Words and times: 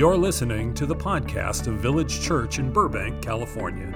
You're 0.00 0.16
listening 0.16 0.72
to 0.76 0.86
the 0.86 0.96
podcast 0.96 1.66
of 1.66 1.74
Village 1.74 2.22
Church 2.22 2.58
in 2.58 2.72
Burbank, 2.72 3.20
California. 3.20 3.92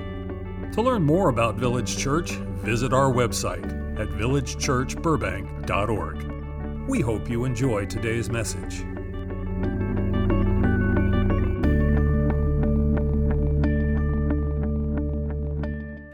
To 0.74 0.82
learn 0.82 1.02
more 1.02 1.30
about 1.30 1.54
Village 1.54 1.96
Church, 1.96 2.32
visit 2.32 2.92
our 2.92 3.10
website 3.10 3.64
at 3.98 4.08
villagechurchburbank.org. 4.08 6.90
We 6.90 7.00
hope 7.00 7.30
you 7.30 7.46
enjoy 7.46 7.86
today's 7.86 8.28
message. 8.28 8.84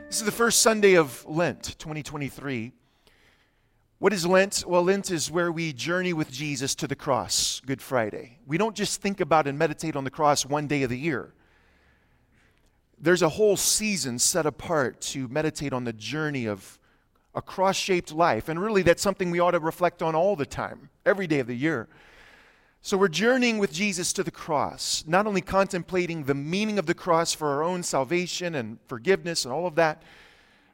This 0.06 0.20
is 0.20 0.24
the 0.24 0.30
first 0.30 0.62
Sunday 0.62 0.94
of 0.94 1.26
Lent 1.26 1.76
2023. 1.80 2.74
What 4.00 4.14
is 4.14 4.24
Lent? 4.24 4.64
Well, 4.66 4.84
Lent 4.84 5.10
is 5.10 5.30
where 5.30 5.52
we 5.52 5.74
journey 5.74 6.14
with 6.14 6.32
Jesus 6.32 6.74
to 6.76 6.86
the 6.86 6.96
cross, 6.96 7.60
Good 7.66 7.82
Friday. 7.82 8.38
We 8.46 8.56
don't 8.56 8.74
just 8.74 9.02
think 9.02 9.20
about 9.20 9.46
and 9.46 9.58
meditate 9.58 9.94
on 9.94 10.04
the 10.04 10.10
cross 10.10 10.46
one 10.46 10.66
day 10.66 10.84
of 10.84 10.88
the 10.88 10.96
year. 10.96 11.34
There's 12.98 13.20
a 13.20 13.28
whole 13.28 13.58
season 13.58 14.18
set 14.18 14.46
apart 14.46 15.02
to 15.02 15.28
meditate 15.28 15.74
on 15.74 15.84
the 15.84 15.92
journey 15.92 16.46
of 16.46 16.78
a 17.34 17.42
cross 17.42 17.76
shaped 17.76 18.10
life. 18.10 18.48
And 18.48 18.58
really, 18.58 18.80
that's 18.80 19.02
something 19.02 19.30
we 19.30 19.38
ought 19.38 19.50
to 19.50 19.60
reflect 19.60 20.00
on 20.00 20.14
all 20.14 20.34
the 20.34 20.46
time, 20.46 20.88
every 21.04 21.26
day 21.26 21.40
of 21.40 21.46
the 21.46 21.54
year. 21.54 21.86
So 22.80 22.96
we're 22.96 23.08
journeying 23.08 23.58
with 23.58 23.70
Jesus 23.70 24.14
to 24.14 24.22
the 24.22 24.30
cross, 24.30 25.04
not 25.06 25.26
only 25.26 25.42
contemplating 25.42 26.24
the 26.24 26.34
meaning 26.34 26.78
of 26.78 26.86
the 26.86 26.94
cross 26.94 27.34
for 27.34 27.48
our 27.48 27.62
own 27.62 27.82
salvation 27.82 28.54
and 28.54 28.78
forgiveness 28.86 29.44
and 29.44 29.52
all 29.52 29.66
of 29.66 29.74
that 29.74 30.02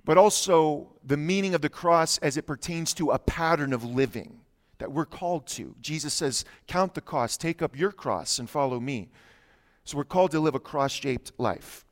but 0.06 0.16
also 0.16 0.88
the 1.04 1.16
meaning 1.16 1.52
of 1.52 1.60
the 1.60 1.68
cross 1.68 2.16
as 2.18 2.36
it 2.36 2.46
pertains 2.46 2.94
to 2.94 3.10
a 3.10 3.18
pattern 3.18 3.72
of 3.72 3.84
living 3.84 4.40
that 4.78 4.92
we're 4.92 5.04
called 5.04 5.48
to. 5.48 5.74
Jesus 5.80 6.14
says, 6.14 6.44
Count 6.68 6.94
the 6.94 7.00
cost, 7.00 7.40
take 7.40 7.60
up 7.60 7.76
your 7.76 7.90
cross, 7.90 8.38
and 8.38 8.48
follow 8.48 8.78
me. 8.78 9.08
So 9.84 9.96
we're 9.96 10.04
called 10.04 10.30
to 10.30 10.40
live 10.40 10.54
a 10.54 10.60
cross 10.60 10.92
shaped 10.92 11.32
life. 11.38 11.84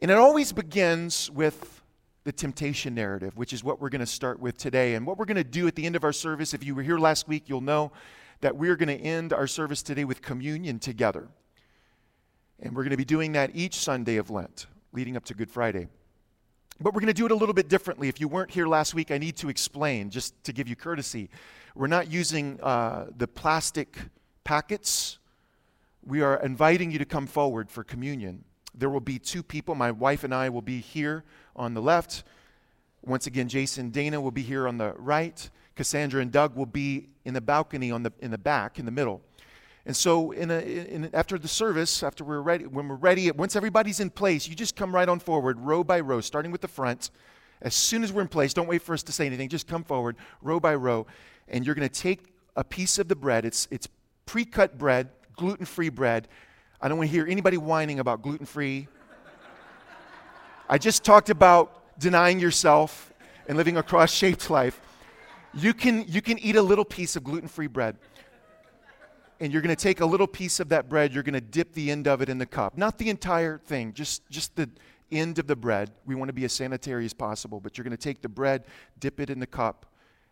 And 0.00 0.08
it 0.08 0.16
always 0.16 0.52
begins 0.52 1.28
with 1.32 1.82
the 2.22 2.30
temptation 2.30 2.94
narrative, 2.94 3.36
which 3.36 3.52
is 3.52 3.64
what 3.64 3.80
we're 3.80 3.88
going 3.88 4.00
to 4.00 4.06
start 4.06 4.38
with 4.38 4.56
today. 4.56 4.94
And 4.94 5.04
what 5.04 5.18
we're 5.18 5.24
going 5.24 5.36
to 5.36 5.44
do 5.44 5.66
at 5.66 5.74
the 5.74 5.84
end 5.84 5.96
of 5.96 6.04
our 6.04 6.12
service, 6.12 6.54
if 6.54 6.62
you 6.62 6.76
were 6.76 6.82
here 6.82 6.98
last 6.98 7.26
week, 7.26 7.48
you'll 7.48 7.60
know 7.60 7.90
that 8.40 8.56
we're 8.56 8.76
going 8.76 8.96
to 8.96 9.04
end 9.04 9.32
our 9.32 9.48
service 9.48 9.82
today 9.82 10.04
with 10.04 10.22
communion 10.22 10.78
together. 10.78 11.26
And 12.60 12.76
we're 12.76 12.84
going 12.84 12.92
to 12.92 12.96
be 12.96 13.04
doing 13.04 13.32
that 13.32 13.50
each 13.54 13.74
Sunday 13.74 14.16
of 14.16 14.30
Lent, 14.30 14.66
leading 14.92 15.16
up 15.16 15.24
to 15.24 15.34
Good 15.34 15.50
Friday. 15.50 15.88
But 16.80 16.94
we're 16.94 17.00
going 17.00 17.08
to 17.08 17.14
do 17.14 17.26
it 17.26 17.32
a 17.32 17.34
little 17.34 17.54
bit 17.54 17.68
differently. 17.68 18.08
If 18.08 18.20
you 18.20 18.28
weren't 18.28 18.52
here 18.52 18.68
last 18.68 18.94
week, 18.94 19.10
I 19.10 19.18
need 19.18 19.36
to 19.38 19.48
explain, 19.48 20.10
just 20.10 20.32
to 20.44 20.52
give 20.52 20.68
you 20.68 20.76
courtesy. 20.76 21.28
We're 21.74 21.88
not 21.88 22.10
using 22.10 22.60
uh, 22.62 23.06
the 23.16 23.26
plastic 23.26 23.98
packets. 24.44 25.18
We 26.06 26.22
are 26.22 26.40
inviting 26.40 26.92
you 26.92 26.98
to 27.00 27.04
come 27.04 27.26
forward 27.26 27.68
for 27.68 27.82
communion. 27.82 28.44
There 28.74 28.90
will 28.90 29.00
be 29.00 29.18
two 29.18 29.42
people. 29.42 29.74
My 29.74 29.90
wife 29.90 30.22
and 30.22 30.32
I 30.32 30.50
will 30.50 30.62
be 30.62 30.78
here 30.78 31.24
on 31.56 31.74
the 31.74 31.82
left. 31.82 32.22
Once 33.04 33.26
again, 33.26 33.48
Jason 33.48 33.90
Dana 33.90 34.20
will 34.20 34.30
be 34.30 34.42
here 34.42 34.68
on 34.68 34.78
the 34.78 34.92
right. 34.98 35.50
Cassandra 35.74 36.22
and 36.22 36.30
Doug 36.30 36.54
will 36.54 36.66
be 36.66 37.08
in 37.24 37.34
the 37.34 37.40
balcony 37.40 37.90
on 37.90 38.04
the, 38.04 38.12
in 38.20 38.30
the 38.30 38.38
back, 38.38 38.78
in 38.78 38.84
the 38.84 38.92
middle. 38.92 39.20
And 39.88 39.96
so, 39.96 40.32
in 40.32 40.50
a, 40.50 40.58
in, 40.58 41.08
after 41.14 41.38
the 41.38 41.48
service, 41.48 42.02
after 42.02 42.22
we're 42.22 42.42
ready, 42.42 42.66
when 42.66 42.88
we're 42.88 42.96
ready, 42.96 43.30
once 43.30 43.56
everybody's 43.56 44.00
in 44.00 44.10
place, 44.10 44.46
you 44.46 44.54
just 44.54 44.76
come 44.76 44.94
right 44.94 45.08
on 45.08 45.18
forward, 45.18 45.58
row 45.58 45.82
by 45.82 46.00
row, 46.00 46.20
starting 46.20 46.52
with 46.52 46.60
the 46.60 46.68
front. 46.68 47.10
As 47.62 47.74
soon 47.74 48.04
as 48.04 48.12
we're 48.12 48.20
in 48.20 48.28
place, 48.28 48.52
don't 48.52 48.68
wait 48.68 48.82
for 48.82 48.92
us 48.92 49.02
to 49.04 49.12
say 49.12 49.24
anything. 49.24 49.48
Just 49.48 49.66
come 49.66 49.82
forward, 49.82 50.16
row 50.42 50.60
by 50.60 50.74
row, 50.74 51.06
and 51.48 51.64
you're 51.64 51.74
going 51.74 51.88
to 51.88 52.00
take 52.02 52.34
a 52.54 52.62
piece 52.62 52.98
of 52.98 53.08
the 53.08 53.16
bread. 53.16 53.46
It's 53.46 53.66
it's 53.70 53.88
pre-cut 54.26 54.76
bread, 54.76 55.08
gluten-free 55.38 55.88
bread. 55.88 56.28
I 56.82 56.88
don't 56.88 56.98
want 56.98 57.08
to 57.08 57.16
hear 57.16 57.26
anybody 57.26 57.56
whining 57.56 57.98
about 57.98 58.20
gluten-free. 58.20 58.88
I 60.68 60.76
just 60.76 61.02
talked 61.02 61.30
about 61.30 61.98
denying 61.98 62.40
yourself 62.40 63.14
and 63.48 63.56
living 63.56 63.78
a 63.78 63.82
cross-shaped 63.82 64.50
life. 64.50 64.78
You 65.54 65.72
can 65.72 66.04
you 66.06 66.20
can 66.20 66.38
eat 66.40 66.56
a 66.56 66.62
little 66.62 66.84
piece 66.84 67.16
of 67.16 67.24
gluten-free 67.24 67.68
bread 67.68 67.96
and 69.40 69.52
you're 69.52 69.62
going 69.62 69.74
to 69.74 69.82
take 69.82 70.00
a 70.00 70.06
little 70.06 70.26
piece 70.26 70.60
of 70.60 70.68
that 70.70 70.88
bread, 70.88 71.12
you're 71.12 71.22
going 71.22 71.34
to 71.34 71.40
dip 71.40 71.72
the 71.72 71.90
end 71.90 72.08
of 72.08 72.20
it 72.20 72.28
in 72.28 72.38
the 72.38 72.46
cup. 72.46 72.76
Not 72.76 72.98
the 72.98 73.08
entire 73.08 73.58
thing, 73.58 73.92
just, 73.92 74.28
just 74.30 74.56
the 74.56 74.68
end 75.10 75.38
of 75.38 75.46
the 75.46 75.56
bread. 75.56 75.90
We 76.04 76.14
want 76.14 76.28
to 76.28 76.32
be 76.32 76.44
as 76.44 76.52
sanitary 76.52 77.04
as 77.04 77.14
possible, 77.14 77.60
but 77.60 77.78
you're 77.78 77.84
going 77.84 77.96
to 77.96 78.02
take 78.02 78.20
the 78.20 78.28
bread, 78.28 78.64
dip 78.98 79.20
it 79.20 79.30
in 79.30 79.38
the 79.38 79.46
cup, 79.46 79.86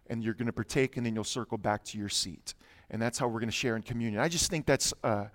and 0.09 0.23
you're 0.23 0.35
going 0.35 0.47
to 0.47 0.53
partake, 0.53 0.97
and 0.97 1.07
then 1.07 1.15
you'll 1.15 1.25
circle 1.25 1.59
back 1.59 1.85
to 1.85 1.99
your 1.99 2.09
seat. 2.09 2.55
And 2.91 3.01
that's 3.01 3.19
how 3.19 3.27
we're 3.27 3.41
going 3.41 3.49
to 3.49 3.53
share 3.53 3.77
in 3.77 3.83
communion. 3.83 4.21
I 4.21 4.29
just 4.29 4.51
think 4.51 4.67
that's 4.67 4.93
uh, 5.03 5.27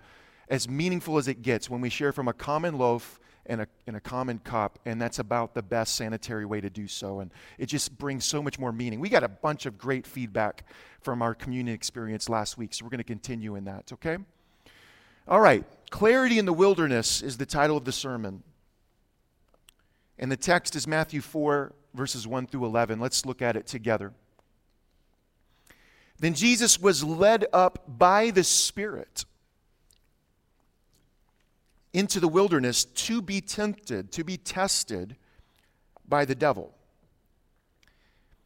as 0.48 0.68
meaningful 0.68 1.18
as 1.18 1.28
it 1.28 1.42
gets 1.42 1.68
when 1.68 1.80
we 1.80 1.88
share 1.88 2.12
from 2.12 2.28
a 2.28 2.32
common 2.32 2.78
loaf 2.78 3.18
in 3.46 3.60
a, 3.60 3.66
in 3.86 3.94
a 3.94 4.00
common 4.00 4.38
cup, 4.38 4.78
and 4.84 5.00
that's 5.00 5.18
about 5.18 5.54
the 5.54 5.62
best 5.62 5.96
sanitary 5.96 6.44
way 6.44 6.60
to 6.60 6.70
do 6.70 6.86
so. 6.86 7.20
And 7.20 7.30
it 7.58 7.66
just 7.66 7.98
brings 7.98 8.24
so 8.24 8.42
much 8.42 8.58
more 8.58 8.72
meaning. 8.72 9.00
We 9.00 9.08
got 9.08 9.24
a 9.24 9.28
bunch 9.28 9.66
of 9.66 9.78
great 9.78 10.06
feedback 10.06 10.64
from 11.00 11.22
our 11.22 11.34
communion 11.34 11.74
experience 11.74 12.28
last 12.28 12.56
week, 12.56 12.72
so 12.74 12.84
we're 12.84 12.90
going 12.90 12.98
to 12.98 13.04
continue 13.04 13.56
in 13.56 13.64
that, 13.64 13.92
okay? 13.92 14.18
All 15.26 15.40
right, 15.40 15.64
Clarity 15.90 16.38
in 16.38 16.46
the 16.46 16.52
Wilderness 16.52 17.22
is 17.22 17.36
the 17.36 17.46
title 17.46 17.76
of 17.76 17.84
the 17.84 17.92
sermon. 17.92 18.42
And 20.18 20.30
the 20.30 20.36
text 20.36 20.76
is 20.76 20.86
Matthew 20.86 21.20
4, 21.20 21.72
verses 21.94 22.26
1 22.26 22.46
through 22.46 22.64
11. 22.64 23.00
Let's 23.00 23.26
look 23.26 23.42
at 23.42 23.56
it 23.56 23.66
together. 23.66 24.12
Then 26.18 26.34
Jesus 26.34 26.80
was 26.80 27.02
led 27.02 27.46
up 27.52 27.82
by 27.98 28.30
the 28.30 28.44
Spirit 28.44 29.24
into 31.92 32.20
the 32.20 32.28
wilderness 32.28 32.84
to 32.84 33.20
be 33.20 33.40
tempted, 33.40 34.12
to 34.12 34.24
be 34.24 34.36
tested 34.36 35.16
by 36.08 36.24
the 36.24 36.34
devil. 36.34 36.74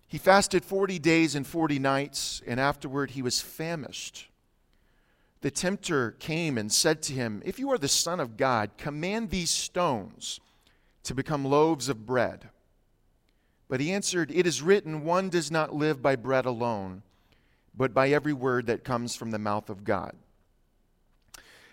He 0.09 0.19
fasted 0.19 0.65
40 0.65 0.99
days 0.99 1.35
and 1.35 1.47
40 1.47 1.79
nights, 1.79 2.43
and 2.47 2.61
afterward 2.61 3.13
he 3.13 3.23
was 3.23 3.41
famished. 3.41 4.29
The 5.41 5.51
tempter 5.51 6.13
came 6.13 6.59
and 6.59 6.73
said 6.73 7.03
to 7.03 7.13
him, 7.13 7.43
If 7.45 7.59
you 7.59 7.71
are 7.71 7.79
the 7.79 7.89
Son 7.89 8.21
of 8.21 8.37
God, 8.37 8.71
command 8.79 9.31
these 9.31 9.51
stones 9.51 10.41
to 11.05 11.15
become 11.15 11.45
loaves 11.45 11.89
of 11.89 12.07
bread. 12.07 12.49
But 13.69 13.81
he 13.81 13.93
answered, 13.93 14.31
It 14.33 14.47
is 14.47 14.63
written, 14.63 15.05
One 15.05 15.29
does 15.29 15.51
not 15.51 15.75
live 15.75 16.01
by 16.01 16.17
bread 16.17 16.47
alone, 16.47 17.03
but 17.77 17.93
by 17.93 18.11
every 18.11 18.33
word 18.33 18.67
that 18.67 18.85
comes 18.85 19.15
from 19.15 19.31
the 19.31 19.39
mouth 19.39 19.69
of 19.69 19.85
God. 19.85 20.15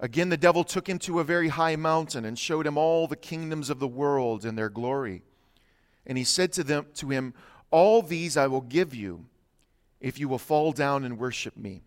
Again, 0.00 0.30
the 0.30 0.38
devil 0.38 0.64
took 0.64 0.88
him 0.88 0.98
to 1.00 1.20
a 1.20 1.24
very 1.24 1.48
high 1.48 1.76
mountain 1.76 2.24
and 2.24 2.38
showed 2.38 2.66
him 2.66 2.78
all 2.78 3.06
the 3.06 3.16
kingdoms 3.16 3.68
of 3.68 3.78
the 3.78 3.86
world 3.86 4.46
and 4.46 4.56
their 4.56 4.70
glory. 4.70 5.22
And 6.06 6.16
he 6.16 6.24
said 6.24 6.52
to 6.54 6.64
them 6.64 6.86
to 6.94 7.10
him, 7.10 7.34
All 7.70 8.00
these 8.00 8.38
I 8.38 8.46
will 8.46 8.62
give 8.62 8.94
you 8.94 9.26
if 10.00 10.18
you 10.18 10.26
will 10.26 10.38
fall 10.38 10.72
down 10.72 11.04
and 11.04 11.18
worship 11.18 11.54
me. 11.54 11.82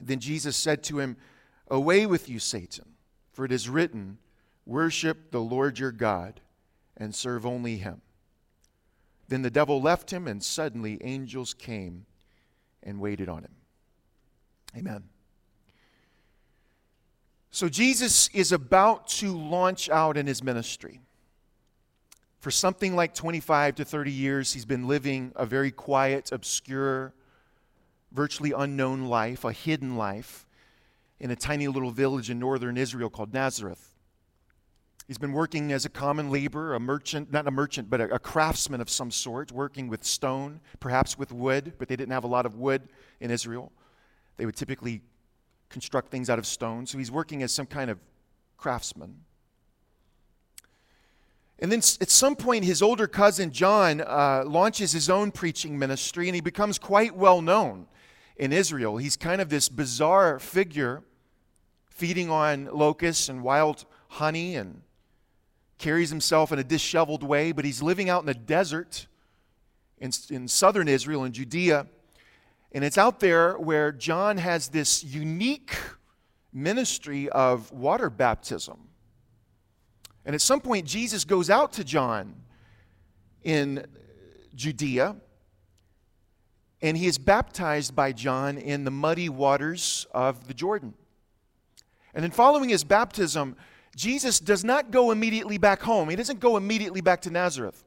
Then 0.00 0.20
Jesus 0.20 0.56
said 0.56 0.84
to 0.84 1.00
him, 1.00 1.16
Away 1.68 2.06
with 2.06 2.28
you, 2.28 2.38
Satan, 2.38 2.84
for 3.32 3.44
it 3.44 3.50
is 3.50 3.68
written, 3.68 4.18
Worship 4.64 5.32
the 5.32 5.40
Lord 5.40 5.80
your 5.80 5.90
God 5.90 6.40
and 6.96 7.12
serve 7.12 7.44
only 7.44 7.78
him. 7.78 8.00
Then 9.26 9.42
the 9.42 9.50
devil 9.50 9.82
left 9.82 10.12
him, 10.12 10.28
and 10.28 10.42
suddenly 10.42 11.00
angels 11.02 11.52
came 11.54 12.06
and 12.82 13.00
waited 13.00 13.28
on 13.28 13.42
him. 13.42 13.54
Amen. 14.76 15.04
So 17.54 17.68
Jesus 17.68 18.30
is 18.32 18.50
about 18.50 19.08
to 19.08 19.36
launch 19.36 19.90
out 19.90 20.16
in 20.16 20.26
his 20.26 20.42
ministry. 20.42 21.02
For 22.40 22.50
something 22.50 22.96
like 22.96 23.14
25 23.14 23.74
to 23.76 23.84
30 23.84 24.10
years, 24.10 24.54
he's 24.54 24.64
been 24.64 24.88
living 24.88 25.32
a 25.36 25.44
very 25.44 25.70
quiet, 25.70 26.32
obscure, 26.32 27.12
virtually 28.10 28.52
unknown 28.52 29.04
life, 29.04 29.44
a 29.44 29.52
hidden 29.52 29.96
life, 29.96 30.46
in 31.20 31.30
a 31.30 31.36
tiny 31.36 31.68
little 31.68 31.90
village 31.90 32.30
in 32.30 32.38
northern 32.38 32.78
Israel 32.78 33.10
called 33.10 33.34
Nazareth. 33.34 33.94
He's 35.06 35.18
been 35.18 35.32
working 35.32 35.72
as 35.72 35.84
a 35.84 35.90
common 35.90 36.30
laborer, 36.30 36.74
a 36.74 36.80
merchant, 36.80 37.30
not 37.30 37.46
a 37.46 37.50
merchant, 37.50 37.90
but 37.90 38.00
a, 38.00 38.14
a, 38.14 38.18
craftsman 38.18 38.80
of 38.80 38.88
some 38.88 39.10
sort, 39.10 39.52
working 39.52 39.88
with 39.88 40.04
stone, 40.04 40.60
perhaps 40.80 41.18
with 41.18 41.32
wood, 41.32 41.74
but 41.78 41.86
they 41.86 41.96
didn't 41.96 42.12
have 42.12 42.24
a 42.24 42.28
lot 42.28 42.46
of 42.46 42.54
wood 42.54 42.88
in 43.20 43.30
Israel. 43.30 43.72
They 44.38 44.46
would 44.46 44.56
typically 44.56 45.02
construct 45.72 46.10
things 46.10 46.30
out 46.30 46.38
of 46.38 46.46
stone. 46.46 46.86
So 46.86 46.98
he's 46.98 47.10
working 47.10 47.42
as 47.42 47.50
some 47.50 47.66
kind 47.66 47.90
of 47.90 47.98
craftsman. 48.56 49.16
And 51.58 51.70
then 51.70 51.78
at 52.00 52.10
some 52.10 52.36
point, 52.36 52.64
his 52.64 52.82
older 52.82 53.06
cousin 53.06 53.50
John 53.50 54.00
uh, 54.00 54.44
launches 54.46 54.92
his 54.92 55.08
own 55.08 55.30
preaching 55.30 55.78
ministry, 55.78 56.28
and 56.28 56.34
he 56.34 56.40
becomes 56.40 56.78
quite 56.78 57.16
well 57.16 57.40
known 57.40 57.86
in 58.36 58.52
Israel. 58.52 58.96
He's 58.96 59.16
kind 59.16 59.40
of 59.40 59.48
this 59.48 59.68
bizarre 59.68 60.38
figure, 60.38 61.02
feeding 61.88 62.30
on 62.30 62.66
locusts 62.72 63.28
and 63.28 63.42
wild 63.42 63.84
honey, 64.08 64.56
and 64.56 64.82
carries 65.78 66.10
himself 66.10 66.52
in 66.52 66.58
a 66.58 66.64
disheveled 66.64 67.22
way, 67.22 67.52
but 67.52 67.64
he's 67.64 67.82
living 67.82 68.08
out 68.10 68.20
in 68.22 68.26
the 68.26 68.34
desert 68.34 69.06
in, 69.98 70.10
in 70.30 70.48
southern 70.48 70.88
Israel, 70.88 71.24
in 71.24 71.32
Judea. 71.32 71.86
And 72.74 72.84
it's 72.84 72.96
out 72.96 73.20
there 73.20 73.54
where 73.58 73.92
John 73.92 74.38
has 74.38 74.68
this 74.68 75.04
unique 75.04 75.76
ministry 76.52 77.28
of 77.28 77.70
water 77.70 78.08
baptism. 78.08 78.88
And 80.24 80.34
at 80.34 80.40
some 80.40 80.60
point, 80.60 80.86
Jesus 80.86 81.24
goes 81.24 81.50
out 81.50 81.72
to 81.74 81.84
John 81.84 82.34
in 83.42 83.86
Judea, 84.54 85.16
and 86.80 86.96
he 86.96 87.06
is 87.06 87.18
baptized 87.18 87.94
by 87.94 88.12
John 88.12 88.56
in 88.56 88.84
the 88.84 88.90
muddy 88.90 89.28
waters 89.28 90.06
of 90.12 90.46
the 90.46 90.54
Jordan. 90.54 90.94
And 92.14 92.22
then, 92.22 92.30
following 92.30 92.68
his 92.68 92.84
baptism, 92.84 93.56
Jesus 93.96 94.38
does 94.40 94.64
not 94.64 94.90
go 94.90 95.10
immediately 95.10 95.58
back 95.58 95.82
home. 95.82 96.08
He 96.08 96.16
doesn't 96.16 96.40
go 96.40 96.56
immediately 96.56 97.00
back 97.00 97.22
to 97.22 97.30
Nazareth. 97.30 97.84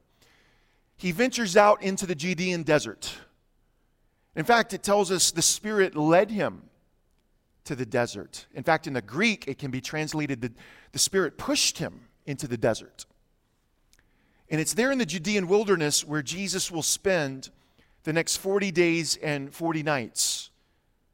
He 0.96 1.12
ventures 1.12 1.56
out 1.56 1.82
into 1.82 2.06
the 2.06 2.14
Judean 2.14 2.62
desert. 2.62 3.12
In 4.36 4.44
fact, 4.44 4.74
it 4.74 4.82
tells 4.82 5.10
us 5.10 5.30
the 5.30 5.42
Spirit 5.42 5.96
led 5.96 6.30
him 6.30 6.62
to 7.64 7.74
the 7.74 7.86
desert. 7.86 8.46
In 8.54 8.62
fact, 8.62 8.86
in 8.86 8.92
the 8.92 9.02
Greek, 9.02 9.48
it 9.48 9.58
can 9.58 9.70
be 9.70 9.80
translated 9.80 10.42
that 10.42 10.52
the 10.92 10.98
Spirit 10.98 11.38
pushed 11.38 11.78
him 11.78 12.02
into 12.26 12.46
the 12.46 12.58
desert. 12.58 13.06
And 14.48 14.60
it's 14.60 14.74
there 14.74 14.92
in 14.92 14.98
the 14.98 15.06
Judean 15.06 15.48
wilderness 15.48 16.04
where 16.04 16.22
Jesus 16.22 16.70
will 16.70 16.82
spend 16.82 17.50
the 18.04 18.12
next 18.12 18.36
40 18.36 18.70
days 18.70 19.16
and 19.16 19.52
40 19.52 19.82
nights 19.82 20.50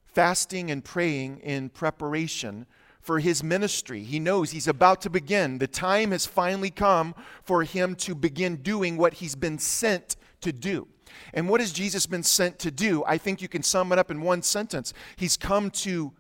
fasting 0.05 0.71
and 0.71 0.85
praying 0.85 1.39
in 1.39 1.71
preparation 1.71 2.67
for 3.01 3.19
his 3.19 3.43
ministry. 3.43 4.03
He 4.03 4.21
knows 4.21 4.51
he's 4.51 4.69
about 4.69 5.01
to 5.03 5.11
begin. 5.11 5.59
The 5.59 5.67
time 5.67 6.11
has 6.11 6.27
finally 6.27 6.71
come 6.71 7.15
for 7.43 7.65
him 7.65 7.95
to 7.97 8.15
begin 8.15 8.57
doing 8.57 8.99
what 8.99 9.15
he's 9.15 9.35
been 9.35 9.59
sent 9.59 10.17
to 10.43 10.53
do. 10.53 10.87
And 11.35 11.49
what 11.49 11.61
has 11.61 11.73
Jesus 11.73 12.06
been 12.06 12.23
sent 12.23 12.59
to 12.61 12.70
do? 12.70 13.05
I 13.06 13.19
think 13.19 13.43
you 13.43 13.49
can 13.49 13.62
sum 13.62 13.93
it 13.93 13.99
up 13.99 14.11
in 14.11 14.23
one 14.23 14.43
sentence. 14.43 14.93
He's 15.17 15.37
come 15.37 15.70
to 15.70 16.12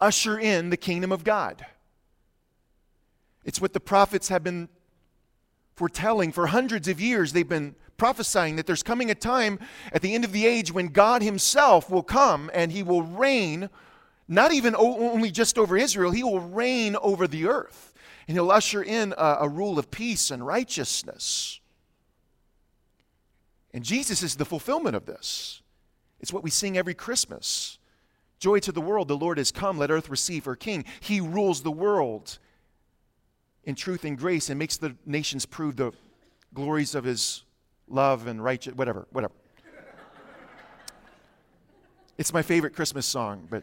usher 0.00 0.38
in 0.38 0.70
the 0.70 0.76
kingdom 0.76 1.12
of 1.12 1.24
God. 1.24 1.64
It's 3.44 3.60
what 3.60 3.72
the 3.72 3.80
prophets 3.80 4.28
have 4.28 4.44
been 4.44 4.68
foretelling 5.74 6.32
for 6.32 6.48
hundreds 6.48 6.88
of 6.88 7.00
years. 7.00 7.32
They've 7.32 7.48
been 7.48 7.74
prophesying 7.96 8.56
that 8.56 8.66
there's 8.66 8.82
coming 8.82 9.10
a 9.10 9.14
time 9.14 9.58
at 9.92 10.02
the 10.02 10.14
end 10.14 10.24
of 10.24 10.32
the 10.32 10.46
age 10.46 10.72
when 10.72 10.88
God 10.88 11.22
Himself 11.22 11.90
will 11.90 12.02
come 12.02 12.50
and 12.54 12.72
He 12.72 12.82
will 12.82 13.02
reign, 13.02 13.70
not 14.28 14.52
even 14.52 14.74
only 14.76 15.30
just 15.30 15.58
over 15.58 15.76
Israel, 15.76 16.10
He 16.10 16.22
will 16.22 16.40
reign 16.40 16.96
over 17.02 17.26
the 17.26 17.46
earth. 17.46 17.92
And 18.26 18.36
He'll 18.36 18.50
usher 18.50 18.82
in 18.82 19.14
a, 19.16 19.38
a 19.40 19.48
rule 19.48 19.78
of 19.78 19.90
peace 19.90 20.30
and 20.30 20.46
righteousness. 20.46 21.60
And 23.72 23.84
Jesus 23.84 24.22
is 24.22 24.36
the 24.36 24.44
fulfillment 24.44 24.96
of 24.96 25.06
this. 25.06 25.62
It's 26.20 26.32
what 26.32 26.42
we 26.42 26.50
sing 26.50 26.76
every 26.76 26.94
Christmas. 26.94 27.78
Joy 28.38 28.60
to 28.60 28.72
the 28.72 28.80
world, 28.80 29.08
the 29.08 29.16
Lord 29.16 29.38
has 29.38 29.50
come, 29.50 29.78
let 29.78 29.90
earth 29.90 30.08
receive 30.08 30.44
her 30.44 30.56
King. 30.56 30.84
He 31.00 31.20
rules 31.20 31.62
the 31.62 31.70
world 31.70 32.38
in 33.64 33.74
truth 33.74 34.04
and 34.04 34.16
grace 34.16 34.48
and 34.48 34.58
makes 34.58 34.76
the 34.76 34.96
nations 35.04 35.44
prove 35.44 35.76
the 35.76 35.92
glories 36.54 36.94
of 36.94 37.04
his 37.04 37.44
love 37.88 38.26
and 38.26 38.42
righteous, 38.42 38.74
whatever, 38.74 39.06
whatever. 39.10 39.34
it's 42.16 42.32
my 42.32 42.42
favorite 42.42 42.74
Christmas 42.74 43.06
song, 43.06 43.46
but. 43.50 43.62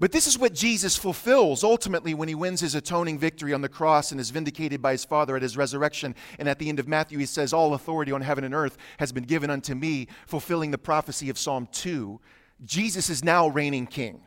But 0.00 0.12
this 0.12 0.28
is 0.28 0.38
what 0.38 0.54
Jesus 0.54 0.96
fulfills 0.96 1.64
ultimately 1.64 2.14
when 2.14 2.28
he 2.28 2.34
wins 2.34 2.60
his 2.60 2.76
atoning 2.76 3.18
victory 3.18 3.52
on 3.52 3.62
the 3.62 3.68
cross 3.68 4.12
and 4.12 4.20
is 4.20 4.30
vindicated 4.30 4.80
by 4.80 4.92
his 4.92 5.04
Father 5.04 5.34
at 5.34 5.42
his 5.42 5.56
resurrection. 5.56 6.14
And 6.38 6.48
at 6.48 6.60
the 6.60 6.68
end 6.68 6.78
of 6.78 6.86
Matthew, 6.86 7.18
he 7.18 7.26
says, 7.26 7.52
All 7.52 7.74
authority 7.74 8.12
on 8.12 8.20
heaven 8.20 8.44
and 8.44 8.54
earth 8.54 8.78
has 9.00 9.10
been 9.10 9.24
given 9.24 9.50
unto 9.50 9.74
me, 9.74 10.06
fulfilling 10.26 10.70
the 10.70 10.78
prophecy 10.78 11.30
of 11.30 11.38
Psalm 11.38 11.68
2. 11.72 12.20
Jesus 12.64 13.10
is 13.10 13.24
now 13.24 13.48
reigning 13.48 13.86
king. 13.86 14.22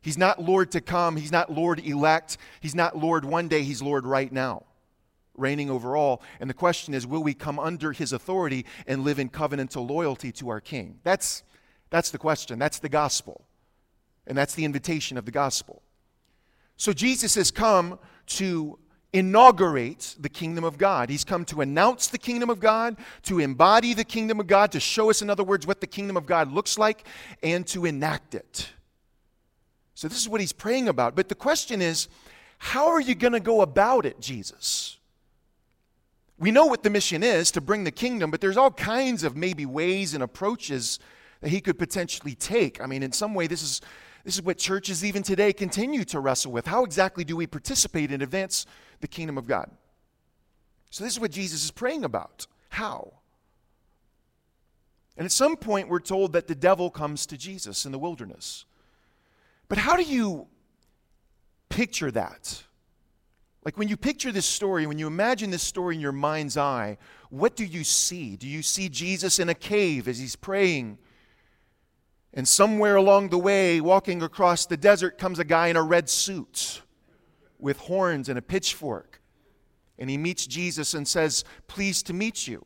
He's 0.00 0.18
not 0.18 0.42
Lord 0.42 0.72
to 0.72 0.80
come. 0.80 1.16
He's 1.16 1.32
not 1.32 1.52
Lord 1.52 1.78
elect. 1.80 2.38
He's 2.60 2.74
not 2.74 2.96
Lord 2.96 3.24
one 3.24 3.46
day. 3.46 3.62
He's 3.62 3.82
Lord 3.82 4.04
right 4.04 4.32
now, 4.32 4.64
reigning 5.36 5.70
over 5.70 5.96
all. 5.96 6.22
And 6.40 6.50
the 6.50 6.54
question 6.54 6.92
is 6.92 7.06
will 7.06 7.22
we 7.22 7.34
come 7.34 7.60
under 7.60 7.92
his 7.92 8.12
authority 8.12 8.66
and 8.86 9.04
live 9.04 9.20
in 9.20 9.28
covenantal 9.28 9.88
loyalty 9.88 10.32
to 10.32 10.48
our 10.48 10.60
king? 10.60 10.98
That's, 11.04 11.44
that's 11.90 12.10
the 12.10 12.18
question. 12.18 12.58
That's 12.58 12.80
the 12.80 12.88
gospel. 12.88 13.47
And 14.28 14.38
that's 14.38 14.54
the 14.54 14.64
invitation 14.64 15.18
of 15.18 15.24
the 15.24 15.32
gospel. 15.32 15.82
So 16.76 16.92
Jesus 16.92 17.34
has 17.34 17.50
come 17.50 17.98
to 18.26 18.78
inaugurate 19.12 20.14
the 20.20 20.28
kingdom 20.28 20.64
of 20.64 20.78
God. 20.78 21.08
He's 21.08 21.24
come 21.24 21.44
to 21.46 21.62
announce 21.62 22.08
the 22.08 22.18
kingdom 22.18 22.50
of 22.50 22.60
God, 22.60 22.96
to 23.22 23.40
embody 23.40 23.94
the 23.94 24.04
kingdom 24.04 24.38
of 24.38 24.46
God, 24.46 24.70
to 24.72 24.80
show 24.80 25.10
us, 25.10 25.22
in 25.22 25.30
other 25.30 25.42
words, 25.42 25.66
what 25.66 25.80
the 25.80 25.86
kingdom 25.86 26.16
of 26.16 26.26
God 26.26 26.52
looks 26.52 26.78
like, 26.78 27.06
and 27.42 27.66
to 27.68 27.86
enact 27.86 28.34
it. 28.34 28.68
So, 29.94 30.06
this 30.06 30.20
is 30.20 30.28
what 30.28 30.40
he's 30.40 30.52
praying 30.52 30.88
about. 30.88 31.16
But 31.16 31.28
the 31.28 31.34
question 31.34 31.82
is, 31.82 32.06
how 32.58 32.88
are 32.88 33.00
you 33.00 33.14
going 33.14 33.32
to 33.32 33.40
go 33.40 33.62
about 33.62 34.06
it, 34.06 34.20
Jesus? 34.20 34.98
We 36.38 36.52
know 36.52 36.66
what 36.66 36.84
the 36.84 36.90
mission 36.90 37.24
is 37.24 37.50
to 37.52 37.60
bring 37.60 37.82
the 37.82 37.90
kingdom, 37.90 38.30
but 38.30 38.40
there's 38.40 38.56
all 38.56 38.70
kinds 38.70 39.24
of 39.24 39.36
maybe 39.36 39.66
ways 39.66 40.14
and 40.14 40.22
approaches 40.22 41.00
that 41.40 41.50
he 41.50 41.60
could 41.60 41.78
potentially 41.78 42.34
take. 42.34 42.80
I 42.80 42.86
mean, 42.86 43.02
in 43.02 43.10
some 43.10 43.34
way, 43.34 43.46
this 43.46 43.62
is, 43.62 43.80
this 44.28 44.36
is 44.36 44.42
what 44.42 44.58
churches 44.58 45.06
even 45.06 45.22
today 45.22 45.54
continue 45.54 46.04
to 46.04 46.20
wrestle 46.20 46.52
with. 46.52 46.66
How 46.66 46.84
exactly 46.84 47.24
do 47.24 47.34
we 47.34 47.46
participate 47.46 48.10
and 48.10 48.22
advance 48.22 48.66
the 49.00 49.08
kingdom 49.08 49.38
of 49.38 49.46
God? 49.46 49.70
So, 50.90 51.02
this 51.02 51.14
is 51.14 51.18
what 51.18 51.30
Jesus 51.30 51.64
is 51.64 51.70
praying 51.70 52.04
about. 52.04 52.46
How? 52.68 53.14
And 55.16 55.24
at 55.24 55.32
some 55.32 55.56
point, 55.56 55.88
we're 55.88 56.00
told 56.00 56.34
that 56.34 56.46
the 56.46 56.54
devil 56.54 56.90
comes 56.90 57.24
to 57.24 57.38
Jesus 57.38 57.86
in 57.86 57.92
the 57.92 57.98
wilderness. 57.98 58.66
But 59.66 59.78
how 59.78 59.96
do 59.96 60.02
you 60.02 60.46
picture 61.70 62.10
that? 62.10 62.64
Like 63.64 63.78
when 63.78 63.88
you 63.88 63.96
picture 63.96 64.30
this 64.30 64.44
story, 64.44 64.86
when 64.86 64.98
you 64.98 65.06
imagine 65.06 65.50
this 65.50 65.62
story 65.62 65.94
in 65.94 66.02
your 66.02 66.12
mind's 66.12 66.58
eye, 66.58 66.98
what 67.30 67.56
do 67.56 67.64
you 67.64 67.82
see? 67.82 68.36
Do 68.36 68.46
you 68.46 68.62
see 68.62 68.90
Jesus 68.90 69.38
in 69.38 69.48
a 69.48 69.54
cave 69.54 70.06
as 70.06 70.18
he's 70.18 70.36
praying? 70.36 70.98
And 72.34 72.46
somewhere 72.46 72.96
along 72.96 73.30
the 73.30 73.38
way, 73.38 73.80
walking 73.80 74.22
across 74.22 74.66
the 74.66 74.76
desert, 74.76 75.18
comes 75.18 75.38
a 75.38 75.44
guy 75.44 75.68
in 75.68 75.76
a 75.76 75.82
red 75.82 76.08
suit 76.08 76.82
with 77.58 77.78
horns 77.78 78.28
and 78.28 78.38
a 78.38 78.42
pitchfork. 78.42 79.20
And 79.98 80.08
he 80.08 80.16
meets 80.16 80.46
Jesus 80.46 80.94
and 80.94 81.08
says, 81.08 81.44
Pleased 81.66 82.06
to 82.06 82.12
meet 82.12 82.46
you. 82.46 82.64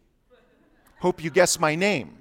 Hope 1.01 1.23
you 1.23 1.31
guess 1.31 1.59
my 1.59 1.75
name. 1.75 2.19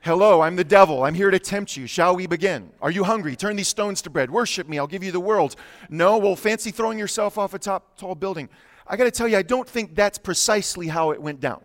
Hello, 0.00 0.40
I'm 0.40 0.56
the 0.56 0.64
devil. 0.64 1.04
I'm 1.04 1.14
here 1.14 1.30
to 1.30 1.38
tempt 1.38 1.76
you. 1.76 1.86
Shall 1.86 2.16
we 2.16 2.26
begin? 2.26 2.70
Are 2.80 2.90
you 2.90 3.04
hungry? 3.04 3.36
Turn 3.36 3.56
these 3.56 3.68
stones 3.68 4.00
to 4.02 4.10
bread. 4.10 4.30
Worship 4.30 4.68
me. 4.68 4.78
I'll 4.78 4.86
give 4.86 5.04
you 5.04 5.12
the 5.12 5.20
world. 5.20 5.54
No, 5.90 6.16
well, 6.18 6.34
fancy 6.34 6.70
throwing 6.70 6.98
yourself 6.98 7.36
off 7.36 7.52
a 7.52 7.58
top 7.58 7.98
tall 7.98 8.14
building. 8.14 8.48
I 8.86 8.96
got 8.96 9.04
to 9.04 9.10
tell 9.10 9.28
you, 9.28 9.36
I 9.36 9.42
don't 9.42 9.68
think 9.68 9.94
that's 9.94 10.16
precisely 10.16 10.88
how 10.88 11.10
it 11.10 11.20
went 11.20 11.40
down. 11.40 11.62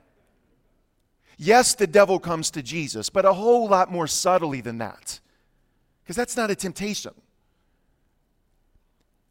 Yes, 1.38 1.76
the 1.76 1.88
devil 1.88 2.20
comes 2.20 2.52
to 2.52 2.62
Jesus, 2.62 3.10
but 3.10 3.26
a 3.26 3.34
whole 3.34 3.68
lot 3.68 3.92
more 3.92 4.08
subtly 4.08 4.62
than 4.62 4.78
that. 4.78 5.20
Because 6.04 6.16
that's 6.16 6.38
not 6.38 6.52
a 6.52 6.56
temptation. 6.56 7.14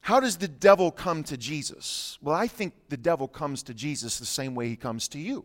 How 0.00 0.18
does 0.18 0.36
the 0.36 0.48
devil 0.48 0.90
come 0.90 1.22
to 1.24 1.36
Jesus? 1.36 2.18
Well, 2.20 2.34
I 2.34 2.48
think 2.48 2.74
the 2.88 2.96
devil 2.96 3.28
comes 3.28 3.62
to 3.64 3.74
Jesus 3.74 4.18
the 4.18 4.26
same 4.26 4.54
way 4.54 4.68
he 4.68 4.76
comes 4.76 5.08
to 5.08 5.18
you 5.18 5.44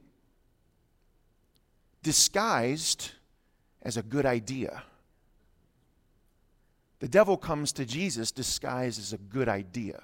disguised 2.07 3.11
as 3.81 3.97
a 3.97 4.01
good 4.01 4.25
idea. 4.25 4.83
The 6.99 7.09
devil 7.09 7.35
comes 7.35 7.73
to 7.73 7.85
Jesus 7.85 8.31
disguised 8.31 8.97
as 8.97 9.11
a 9.11 9.17
good 9.17 9.49
idea. 9.49 10.01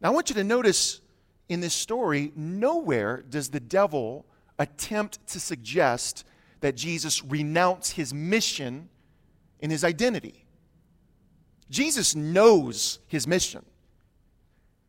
Now, 0.00 0.08
I 0.08 0.12
want 0.12 0.30
you 0.30 0.36
to 0.36 0.44
notice 0.44 1.00
in 1.48 1.60
this 1.60 1.74
story, 1.74 2.32
nowhere 2.36 3.24
does 3.28 3.50
the 3.50 3.58
devil 3.58 4.24
attempt 4.62 5.26
to 5.28 5.40
suggest 5.40 6.24
that 6.60 6.76
Jesus 6.76 7.24
renounce 7.24 7.90
his 7.90 8.14
mission 8.14 8.88
and 9.60 9.70
his 9.70 9.84
identity. 9.84 10.46
Jesus 11.68 12.14
knows 12.14 13.00
his 13.06 13.26
mission. 13.26 13.64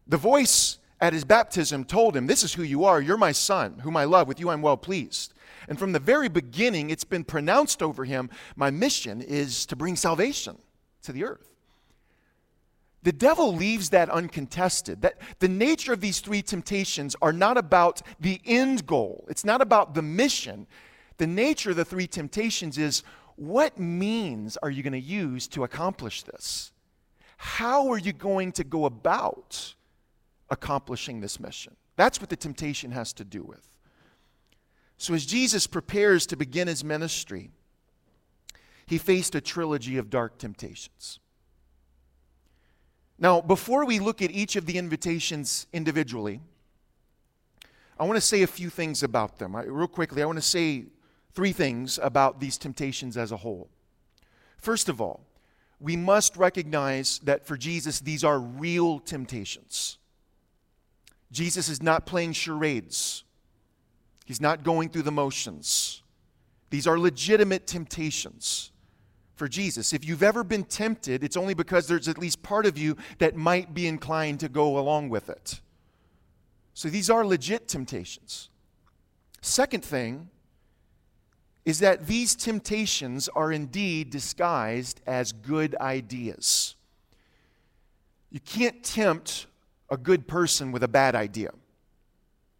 The 0.07 0.17
voice 0.17 0.79
at 0.99 1.13
his 1.13 1.25
baptism 1.25 1.85
told 1.85 2.15
him, 2.15 2.27
This 2.27 2.43
is 2.43 2.53
who 2.53 2.63
you 2.63 2.85
are. 2.85 3.01
You're 3.01 3.17
my 3.17 3.31
son, 3.31 3.79
whom 3.79 3.97
I 3.97 4.03
love. 4.03 4.27
With 4.27 4.39
you 4.39 4.49
I'm 4.49 4.61
well 4.61 4.77
pleased. 4.77 5.33
And 5.67 5.79
from 5.79 5.93
the 5.93 5.99
very 5.99 6.27
beginning, 6.27 6.89
it's 6.89 7.03
been 7.03 7.23
pronounced 7.23 7.81
over 7.81 8.05
him 8.05 8.29
my 8.55 8.69
mission 8.69 9.21
is 9.21 9.65
to 9.67 9.75
bring 9.75 9.95
salvation 9.95 10.57
to 11.03 11.11
the 11.11 11.23
earth. 11.23 11.52
The 13.03 13.11
devil 13.11 13.53
leaves 13.53 13.89
that 13.89 14.09
uncontested. 14.09 15.01
That 15.01 15.17
the 15.39 15.49
nature 15.49 15.93
of 15.93 16.01
these 16.01 16.19
three 16.19 16.41
temptations 16.41 17.15
are 17.21 17.33
not 17.33 17.57
about 17.57 18.01
the 18.19 18.41
end 18.45 18.85
goal. 18.85 19.25
It's 19.29 19.45
not 19.45 19.61
about 19.61 19.93
the 19.93 20.01
mission. 20.01 20.67
The 21.17 21.27
nature 21.27 21.71
of 21.71 21.75
the 21.75 21.85
three 21.85 22.07
temptations 22.07 22.77
is 22.77 23.03
what 23.35 23.77
means 23.77 24.57
are 24.57 24.69
you 24.69 24.83
going 24.83 24.93
to 24.93 24.99
use 24.99 25.47
to 25.49 25.63
accomplish 25.63 26.23
this? 26.23 26.71
How 27.37 27.89
are 27.89 27.97
you 27.97 28.13
going 28.13 28.53
to 28.53 28.63
go 28.63 28.85
about 28.85 29.75
accomplishing 30.49 31.19
this 31.19 31.39
mission? 31.39 31.75
That's 31.97 32.21
what 32.21 32.29
the 32.29 32.37
temptation 32.37 32.91
has 32.91 33.11
to 33.13 33.25
do 33.25 33.43
with. 33.43 33.67
So, 34.97 35.13
as 35.13 35.25
Jesus 35.25 35.67
prepares 35.67 36.25
to 36.27 36.37
begin 36.37 36.67
his 36.67 36.83
ministry, 36.83 37.51
he 38.85 38.97
faced 38.97 39.35
a 39.35 39.41
trilogy 39.41 39.97
of 39.97 40.09
dark 40.09 40.37
temptations. 40.37 41.19
Now, 43.23 43.39
before 43.39 43.85
we 43.85 43.99
look 43.99 44.21
at 44.21 44.31
each 44.31 44.57
of 44.57 44.65
the 44.65 44.77
invitations 44.77 45.65
individually, 45.71 46.41
I 47.97 48.03
want 48.03 48.17
to 48.17 48.21
say 48.21 48.41
a 48.41 48.47
few 48.47 48.69
things 48.69 49.01
about 49.01 49.39
them. 49.39 49.55
I, 49.55 49.63
real 49.63 49.87
quickly, 49.87 50.21
I 50.21 50.25
want 50.25 50.39
to 50.39 50.41
say 50.41 50.87
three 51.33 51.53
things 51.53 51.97
about 52.03 52.41
these 52.41 52.57
temptations 52.57 53.15
as 53.15 53.31
a 53.31 53.37
whole. 53.37 53.69
First 54.57 54.89
of 54.89 54.99
all, 54.99 55.21
we 55.79 55.95
must 55.95 56.35
recognize 56.35 57.19
that 57.19 57.47
for 57.47 57.55
Jesus, 57.55 58.01
these 58.01 58.25
are 58.25 58.39
real 58.39 58.99
temptations. 58.99 59.99
Jesus 61.31 61.69
is 61.69 61.81
not 61.81 62.05
playing 62.05 62.33
charades, 62.33 63.23
he's 64.25 64.41
not 64.41 64.63
going 64.63 64.89
through 64.89 65.03
the 65.03 65.11
motions. 65.13 66.01
These 66.71 66.87
are 66.87 66.99
legitimate 66.99 67.67
temptations 67.67 68.72
for 69.35 69.47
Jesus. 69.47 69.93
If 69.93 70.05
you've 70.05 70.23
ever 70.23 70.43
been 70.43 70.63
tempted, 70.63 71.23
it's 71.23 71.37
only 71.37 71.53
because 71.53 71.87
there's 71.87 72.07
at 72.07 72.17
least 72.17 72.43
part 72.43 72.65
of 72.65 72.77
you 72.77 72.97
that 73.17 73.35
might 73.35 73.73
be 73.73 73.87
inclined 73.87 74.39
to 74.41 74.49
go 74.49 74.77
along 74.77 75.09
with 75.09 75.29
it. 75.29 75.61
So 76.73 76.89
these 76.89 77.09
are 77.09 77.25
legit 77.25 77.67
temptations. 77.67 78.49
Second 79.41 79.83
thing 79.83 80.29
is 81.65 81.79
that 81.79 82.07
these 82.07 82.35
temptations 82.35 83.29
are 83.29 83.51
indeed 83.51 84.09
disguised 84.09 85.01
as 85.07 85.31
good 85.31 85.75
ideas. 85.79 86.75
You 88.31 88.39
can't 88.39 88.83
tempt 88.83 89.47
a 89.89 89.97
good 89.97 90.27
person 90.27 90.71
with 90.71 90.83
a 90.83 90.87
bad 90.87 91.15
idea. 91.15 91.51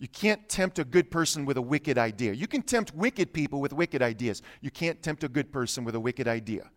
You 0.04 0.10
can't 0.10 0.50
tempt 0.50 0.80
a 0.80 0.84
good 0.84 1.10
person 1.10 1.46
with 1.46 1.56
a 1.56 1.62
wicked 1.62 1.98
idea. 1.98 2.34
You 2.34 2.46
can 2.46 2.62
tempt 2.62 2.94
wicked 2.94 3.32
people 3.32 3.62
with 3.62 3.72
wicked 3.72 4.02
ideas. 4.02 4.42
You 4.60 4.70
can't 4.70 5.02
tempt 5.02 5.24
a 5.24 5.30
good 5.30 5.50
person 5.50 5.86
with 5.86 5.96
a 5.96 6.00
wicked 6.02 6.28
idea. 6.28 6.70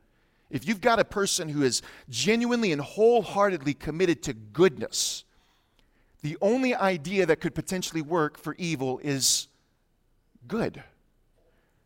If 0.48 0.68
you've 0.68 0.80
got 0.80 1.00
a 1.00 1.04
person 1.04 1.48
who 1.48 1.64
is 1.64 1.82
genuinely 2.08 2.70
and 2.70 2.80
wholeheartedly 2.80 3.74
committed 3.74 4.22
to 4.22 4.32
goodness, 4.32 5.24
the 6.22 6.38
only 6.40 6.72
idea 6.72 7.26
that 7.26 7.40
could 7.40 7.56
potentially 7.56 8.00
work 8.00 8.38
for 8.38 8.54
evil 8.60 9.00
is 9.02 9.48
good. 10.46 10.84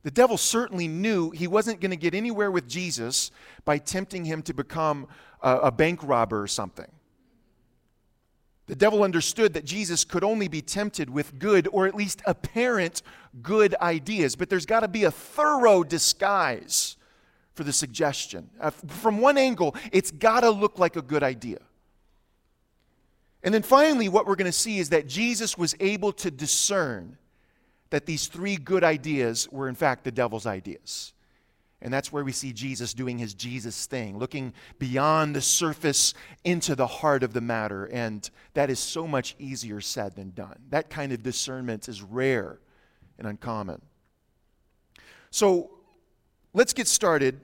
The 0.03 0.11
devil 0.11 0.37
certainly 0.37 0.89
knew 0.89 1.31
he 1.31 1.47
wasn't 1.47 1.81
going 1.81 1.93
to 1.93 1.97
get 1.97 2.13
anywhere 2.13 2.51
with 2.51 2.69
Jesus 2.69 3.31
by 3.65 3.79
tempting 3.79 4.27
him 4.27 4.43
to 4.43 4.53
become 4.53 5.09
a, 5.41 5.57
a 5.57 5.73
bank 5.73 6.01
robber 6.03 6.43
or 6.43 6.49
something. 6.49 6.93
The 8.71 8.77
devil 8.77 9.03
understood 9.03 9.55
that 9.55 9.65
Jesus 9.65 10.05
could 10.05 10.23
only 10.23 10.47
be 10.47 10.63
tempted 10.63 11.11
with 11.11 11.41
good 11.41 11.67
or 11.73 11.89
at 11.89 11.95
least 11.97 12.23
apparent 12.25 13.03
good 13.43 13.75
ideas, 13.81 14.37
but 14.37 14.49
there's 14.49 14.65
got 14.65 14.81
to 14.81 14.89
be 14.89 15.03
a 15.03 15.11
thorough 15.11 15.83
disguise 15.83 16.97
for 17.55 17.65
the 17.65 17.73
suggestion. 17.73 18.49
Uh, 18.61 18.71
from 18.71 19.19
one 19.19 19.37
angle, 19.37 19.75
it's 19.91 20.13
got 20.13 20.43
to 20.43 20.51
look 20.51 20.79
like 20.79 20.95
a 20.95 21.03
good 21.03 21.25
idea. 21.25 21.59
And 23.43 23.53
then 23.53 23.63
finally, 23.63 24.09
what 24.09 24.25
we're 24.25 24.37
going 24.37 24.47
to 24.47 24.53
see 24.53 24.79
is 24.79 24.91
that 24.91 25.09
Jesus 25.09 25.59
was 25.59 25.75
able 25.81 26.13
to 26.13 26.31
discern 26.31 27.19
that 27.91 28.07
these 28.07 28.29
three 28.29 28.55
good 28.55 28.85
ideas 28.85 29.49
were, 29.51 29.69
in 29.69 29.75
fact, 29.75 30.05
the 30.05 30.13
devil's 30.13 30.47
ideas. 30.47 31.13
And 31.83 31.93
that's 31.93 32.13
where 32.13 32.25
we 32.25 32.33
see 32.33 32.53
Jesus 32.53 32.93
doing 32.93 33.19
his 33.19 33.33
Jesus 33.33 33.87
thing, 33.87 34.19
looking 34.19 34.53
beyond 34.79 35.35
the 35.35 35.41
surface 35.41 36.13
into 36.45 36.75
the 36.75 36.87
heart 36.87 37.23
of 37.23 37.33
the 37.33 37.41
matter. 37.41 37.87
And 37.87 38.29
that 38.53 38.69
is 38.69 38.79
so 38.79 39.07
much 39.07 39.35
easier 39.39 39.81
said 39.81 40.15
than 40.15 40.31
done. 40.31 40.59
That 40.69 40.91
kind 40.91 41.13
of 41.13 41.23
discernment 41.23 41.89
is 41.89 42.03
rare 42.03 42.61
and 43.19 43.27
uncommon. 43.27 43.81
So 45.31 45.71
let's 46.53 46.75
get 46.75 46.87
started 46.87 47.41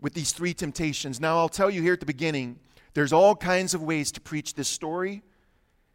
with 0.00 0.14
these 0.14 0.32
three 0.32 0.54
temptations. 0.54 1.20
Now, 1.20 1.38
I'll 1.38 1.48
tell 1.48 1.70
you 1.70 1.82
here 1.82 1.94
at 1.94 2.00
the 2.00 2.06
beginning 2.06 2.58
there's 2.94 3.12
all 3.12 3.36
kinds 3.36 3.74
of 3.74 3.82
ways 3.82 4.12
to 4.12 4.20
preach 4.20 4.54
this 4.54 4.68
story. 4.68 5.22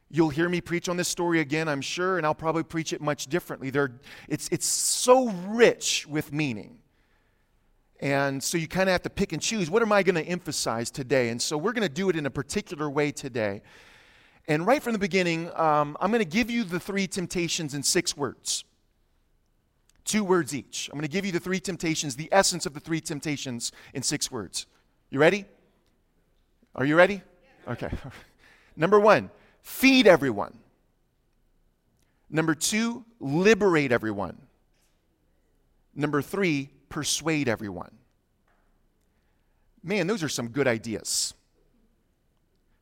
You'll 0.10 0.30
hear 0.30 0.48
me 0.48 0.62
preach 0.62 0.88
on 0.88 0.98
this 0.98 1.08
story 1.08 1.40
again, 1.40 1.68
I'm 1.68 1.82
sure, 1.82 2.18
and 2.18 2.26
I'll 2.26 2.36
probably 2.36 2.64
preach 2.64 2.94
it 2.94 3.02
much 3.02 3.28
differently. 3.28 3.70
There, 3.70 3.92
it's, 4.30 4.48
it's 4.50 4.66
so 4.66 5.30
rich 5.48 6.06
with 6.08 6.32
meaning. 6.32 6.80
And 8.02 8.44
so 8.44 8.58
you 8.58 8.68
kind 8.68 8.90
of 8.90 8.92
have 8.92 9.04
to 9.04 9.10
pick 9.10 9.32
and 9.32 9.42
choose 9.42 9.70
what 9.70 9.82
am 9.82 9.92
I 9.92 10.04
going 10.04 10.16
to 10.16 10.24
emphasize 10.24 10.92
today? 10.92 11.30
And 11.30 11.42
so 11.42 11.58
we're 11.58 11.74
going 11.74 11.88
to 11.88 11.94
do 11.94 12.10
it 12.10 12.16
in 12.16 12.26
a 12.26 12.30
particular 12.30 12.90
way 12.90 13.12
today. 13.12 13.62
And 14.48 14.68
right 14.68 14.84
from 14.84 14.94
the 14.94 15.00
beginning, 15.00 15.50
um, 15.56 15.98
I'm 16.00 16.12
going 16.12 16.24
to 16.24 16.30
give 16.30 16.52
you 16.52 16.64
the 16.64 16.80
three 16.80 17.08
temptations 17.08 17.74
in 17.74 17.84
six 17.84 18.16
words. 18.16 18.64
Two 20.04 20.24
words 20.24 20.54
each. 20.54 20.88
I'm 20.92 21.00
going 21.00 21.08
to 21.08 21.12
give 21.12 21.26
you 21.26 21.32
the 21.32 21.40
three 21.40 21.60
temptations, 21.60 22.16
the 22.16 22.30
essence 22.32 22.66
of 22.68 22.74
the 22.76 22.80
three 22.80 23.02
temptations 23.02 23.72
in 23.94 24.04
six 24.04 24.32
words. 24.32 24.68
You 25.10 25.20
ready? 25.20 25.46
Are 26.76 26.86
you 26.86 26.96
ready? 26.96 27.22
Okay. 27.68 27.90
Number 28.76 29.00
one, 29.00 29.32
feed 29.64 30.06
everyone. 30.06 30.56
Number 32.30 32.54
two, 32.54 33.04
liberate 33.20 33.92
everyone. 33.92 34.38
Number 35.96 36.22
three, 36.22 36.70
persuade 36.96 37.50
everyone. 37.50 37.92
Man, 39.84 40.08
those 40.08 40.24
are 40.24 40.30
some 40.30 40.48
good 40.48 40.66
ideas. 40.66 41.34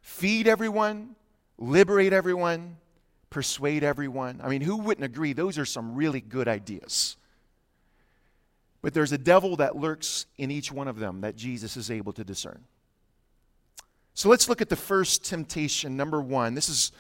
Feed 0.02 0.48
everyone, 0.48 1.16
liberate 1.58 2.14
everyone, 2.14 2.78
persuade 3.32 3.84
everyone. 3.84 4.40
I 4.44 4.50
mean, 4.50 4.62
who 4.62 4.78
wouldn't 4.78 5.04
agree? 5.04 5.34
Those 5.34 5.58
are 5.58 5.66
some 5.66 5.96
really 5.96 6.22
good 6.22 6.48
ideas. 6.48 7.18
But 8.84 8.94
there's 8.94 9.12
a 9.12 9.18
devil 9.18 9.56
that 9.56 9.78
lurks 9.78 10.28
in 10.38 10.52
each 10.52 10.72
one 10.72 10.88
of 10.88 11.00
them 11.00 11.22
that 11.22 11.36
Jesus 11.36 11.76
is 11.76 11.90
able 11.90 12.14
to 12.14 12.24
discern. 12.24 12.66
So 14.14 14.30
let's 14.30 14.48
look 14.48 14.62
at 14.62 14.70
the 14.70 14.76
first 14.76 15.26
temptation, 15.26 15.98
number 15.98 16.22
one. 16.22 16.54
This 16.54 16.70
is, 16.70 16.92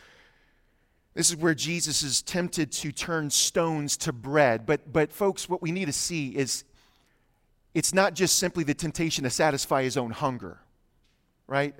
this 1.13 1.29
is 1.29 1.35
where 1.35 1.53
Jesus 1.53 2.01
is 2.01 2.23
tempted 2.23 2.71
to 2.71 2.91
turn 2.91 3.29
stones 3.29 3.97
to 3.97 4.11
bread. 4.11 4.65
But, 4.65 4.91
but, 4.91 5.13
folks, 5.13 5.47
what 5.47 5.61
we 5.61 5.71
need 5.71 5.85
to 5.85 5.93
see 5.93 6.29
is 6.29 6.63
it's 7.73 7.93
not 7.93 8.13
just 8.13 8.37
simply 8.37 8.63
the 8.63 8.73
temptation 8.73 9.23
to 9.23 9.29
satisfy 9.29 9.83
his 9.83 9.97
own 9.97 10.11
hunger, 10.11 10.59
right? 11.47 11.75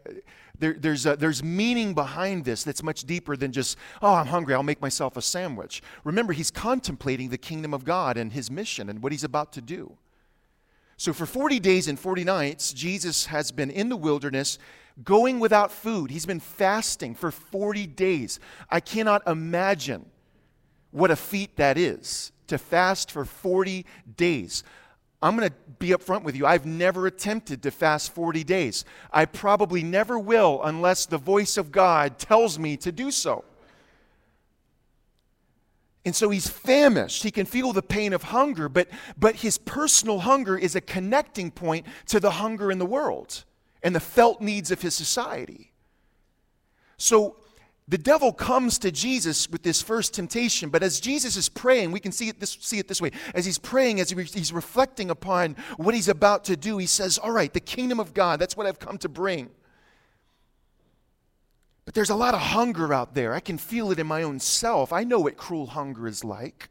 There, 0.58 0.74
there's, 0.74 1.06
a, 1.06 1.16
there's 1.16 1.44
meaning 1.44 1.94
behind 1.94 2.46
this 2.46 2.64
that's 2.64 2.84
much 2.84 3.04
deeper 3.04 3.36
than 3.36 3.52
just, 3.52 3.78
oh, 4.02 4.16
I'm 4.16 4.28
hungry, 4.28 4.54
I'll 4.54 4.64
make 4.64 4.82
myself 4.82 5.18
a 5.18 5.22
sandwich. 5.22 5.82
Remember, 6.04 6.34
he's 6.34 6.52
contemplating 6.52 7.30
the 7.30 7.38
kingdom 7.38 7.74
of 7.74 7.84
God 7.84 8.18
and 8.18 8.34
his 8.34 8.50
mission 8.50 8.90
and 8.90 9.04
what 9.04 9.12
he's 9.12 9.24
about 9.24 9.54
to 9.54 9.62
do. 9.62 9.98
So, 10.98 11.12
for 11.12 11.26
40 11.26 11.60
days 11.60 11.88
and 11.88 12.00
40 12.00 12.24
nights, 12.24 12.72
Jesus 12.72 13.26
has 13.26 13.52
been 13.52 13.72
in 13.72 13.90
the 13.90 13.98
wilderness 13.98 14.60
going 15.04 15.40
without 15.40 15.72
food. 15.72 16.12
He's 16.12 16.26
been 16.26 16.40
fasting 16.40 17.16
for 17.16 17.32
40 17.32 17.88
days. 17.88 18.40
I 18.70 18.80
cannot 18.80 19.28
imagine 19.28 20.06
what 20.92 21.10
a 21.10 21.16
feat 21.16 21.56
that 21.56 21.78
is 21.78 22.32
to 22.48 22.58
fast 22.58 23.12
for 23.12 23.26
40 23.26 23.86
days. 24.16 24.64
I'm 25.24 25.38
going 25.38 25.50
to 25.50 25.56
be 25.80 25.90
upfront 25.90 26.24
with 26.24 26.36
you. 26.36 26.46
I've 26.46 26.66
never 26.66 27.08
attempted 27.08 27.64
to 27.64 27.72
fast 27.72 28.14
40 28.14 28.44
days. 28.44 28.84
I 29.12 29.24
probably 29.24 29.82
never 29.82 30.20
will 30.20 30.62
unless 30.64 31.06
the 31.06 31.18
voice 31.18 31.56
of 31.56 31.72
God 31.72 32.20
tells 32.20 32.60
me 32.60 32.76
to 32.78 32.92
do 32.92 33.10
so. 33.10 33.46
And 36.06 36.14
so 36.14 36.30
he's 36.30 36.50
famished. 36.50 37.24
He 37.24 37.32
can 37.32 37.46
feel 37.46 37.72
the 37.72 37.82
pain 37.82 38.12
of 38.12 38.24
hunger, 38.24 38.68
but, 38.68 38.90
but 39.18 39.38
his 39.38 39.58
personal 39.58 40.20
hunger 40.20 40.58
is 40.58 40.76
a 40.76 40.82
connecting 40.82 41.50
point 41.52 41.86
to 42.08 42.20
the 42.20 42.32
hunger 42.32 42.70
in 42.70 42.78
the 42.78 42.86
world 42.86 43.46
and 43.82 43.96
the 43.96 44.02
felt 44.02 44.42
needs 44.42 44.72
of 44.72 44.82
his 44.82 44.94
society. 44.94 45.72
So 46.98 47.38
the 47.88 47.98
devil 47.98 48.32
comes 48.32 48.80
to 48.80 48.92
Jesus 48.92 49.50
with 49.50 49.64
this 49.64 49.82
first 49.82 50.14
temptation, 50.14 50.70
but 50.70 50.84
as 50.84 51.02
Jesus 51.02 51.36
is 51.36 51.50
praying, 51.50 51.92
we 51.92 52.00
can 52.00 52.14
see 52.14 52.30
it 52.30 52.40
this, 52.40 52.58
see 52.62 52.80
it 52.80 52.88
this 52.88 53.02
way. 53.02 53.12
As 53.36 53.46
he's 53.46 53.58
praying, 53.58 54.00
as 54.00 54.10
he's 54.10 54.54
reflecting 54.54 55.10
upon 55.10 55.58
what 55.76 55.94
he's 55.94 56.08
about 56.08 56.46
to 56.46 56.56
do, 56.56 56.78
he 56.78 56.86
says, 56.86 57.18
All 57.18 57.32
right, 57.32 57.52
the 57.52 57.60
kingdom 57.60 58.00
of 58.00 58.14
God, 58.14 58.40
that's 58.40 58.56
what 58.56 58.66
I've 58.66 58.80
come 58.80 58.98
to 59.00 59.10
bring. 59.10 59.50
But 61.86 61.94
there's 61.94 62.10
a 62.10 62.16
lot 62.16 62.34
of 62.34 62.40
hunger 62.40 62.94
out 62.94 63.14
there. 63.14 63.34
I 63.34 63.42
can 63.42 63.58
feel 63.58 63.92
it 63.92 64.00
in 64.00 64.08
my 64.08 64.24
own 64.24 64.40
self. 64.40 64.94
I 64.94 65.04
know 65.04 65.20
what 65.20 65.36
cruel 65.36 65.68
hunger 65.68 66.08
is 66.08 66.24
like. 66.24 66.70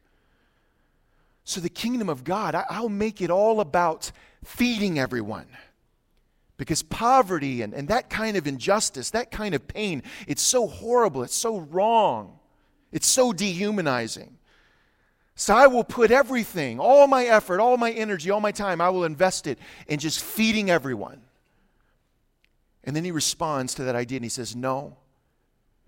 So, 1.44 1.60
the 1.60 1.68
kingdom 1.68 2.08
of 2.08 2.24
God, 2.24 2.54
I, 2.54 2.80
will 2.80 2.88
make 2.88 3.20
it 3.20 3.28
all 3.28 3.60
about 3.60 4.12
feeding 4.44 4.98
everyone. 4.98 5.46
Because 6.62 6.84
poverty 6.84 7.60
and, 7.62 7.74
and 7.74 7.88
that 7.88 8.08
kind 8.08 8.36
of 8.36 8.46
injustice, 8.46 9.10
that 9.10 9.32
kind 9.32 9.52
of 9.52 9.66
pain, 9.66 10.00
it's 10.28 10.42
so 10.42 10.68
horrible, 10.68 11.24
it's 11.24 11.34
so 11.34 11.58
wrong, 11.58 12.38
it's 12.92 13.08
so 13.08 13.32
dehumanizing. 13.32 14.38
So 15.34 15.56
I 15.56 15.66
will 15.66 15.82
put 15.82 16.12
everything, 16.12 16.78
all 16.78 17.08
my 17.08 17.24
effort, 17.24 17.58
all 17.58 17.76
my 17.76 17.90
energy, 17.90 18.30
all 18.30 18.38
my 18.38 18.52
time, 18.52 18.80
I 18.80 18.90
will 18.90 19.02
invest 19.02 19.48
it 19.48 19.58
in 19.88 19.98
just 19.98 20.22
feeding 20.22 20.70
everyone. 20.70 21.22
And 22.84 22.94
then 22.94 23.04
he 23.04 23.10
responds 23.10 23.74
to 23.74 23.82
that 23.82 23.96
idea 23.96 24.18
and 24.18 24.24
he 24.24 24.28
says, 24.28 24.54
No, 24.54 24.98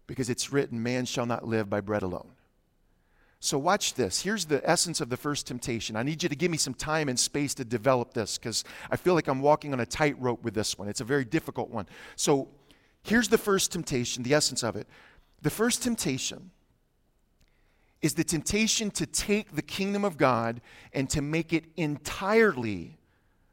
because 0.09 0.29
it's 0.29 0.53
written, 0.53 0.83
man 0.83 1.05
shall 1.05 1.25
not 1.25 1.47
live 1.47 1.71
by 1.71 1.83
bread 1.83 2.03
alone. 2.03 2.34
So, 3.45 3.59
watch 3.59 3.93
this. 3.93 4.23
Here's 4.23 4.47
the 4.47 4.67
essence 4.69 5.03
of 5.03 5.11
the 5.11 5.19
first 5.19 5.47
temptation. 5.47 5.97
I 5.97 6.03
need 6.03 6.23
you 6.23 6.31
to 6.31 6.35
give 6.35 6.51
me 6.51 6.57
some 6.57 6.73
time 6.73 7.11
and 7.11 7.21
space 7.21 7.53
to 7.57 7.65
develop 7.67 8.15
this 8.15 8.39
because 8.39 8.65
I 8.91 8.97
feel 8.97 9.13
like 9.13 9.29
I'm 9.29 9.43
walking 9.43 9.75
on 9.75 9.81
a 9.81 9.85
tightrope 9.85 10.43
with 10.43 10.55
this 10.55 10.79
one. 10.79 10.89
It's 10.89 11.03
a 11.03 11.05
very 11.05 11.27
difficult 11.27 11.69
one. 11.69 11.87
So, 12.17 12.49
here's 13.03 13.29
the 13.29 13.37
first 13.37 13.71
temptation, 13.71 14.23
the 14.23 14.33
essence 14.33 14.63
of 14.63 14.77
it. 14.77 14.89
The 15.43 15.51
first 15.51 15.83
temptation 15.83 16.53
is 18.01 18.15
the 18.15 18.25
temptation 18.25 18.91
to 18.93 19.05
take 19.05 19.55
the 19.55 19.61
kingdom 19.61 20.07
of 20.07 20.17
God 20.17 20.63
and 20.95 21.11
to 21.11 21.21
make 21.21 21.53
it 21.53 21.67
entirely 21.77 22.97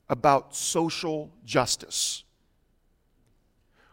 about 0.08 0.56
social 0.56 1.34
justice. 1.44 2.24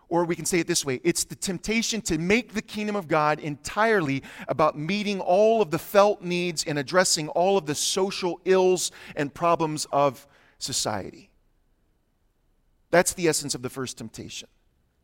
Or 0.09 0.25
we 0.25 0.37
can 0.37 0.47
say 0.47 0.61
it 0.61 0.67
this 0.67 0.85
way 0.85 1.01
it's 1.05 1.25
the 1.25 1.35
temptation 1.35 2.01
to 2.03 2.19
make 2.19 2.55
the 2.55 2.63
kingdom 2.63 2.97
of 2.97 3.09
God 3.09 3.41
entirely 3.41 4.23
about 4.49 4.79
meeting 4.79 5.21
all 5.21 5.61
of 5.61 5.71
the 5.71 5.79
felt 5.79 6.23
needs 6.23 6.65
and 6.65 6.79
addressing 6.79 7.29
all 7.29 7.59
of 7.59 7.67
the 7.67 7.75
social 7.75 8.41
ills 8.45 8.91
and 9.17 9.33
problems 9.33 9.87
of 9.93 10.27
society. 10.59 11.31
That's 12.91 13.13
the 13.13 13.29
essence 13.29 13.55
of 13.55 13.63
the 13.63 13.71
first 13.71 13.99
temptation. 13.99 14.49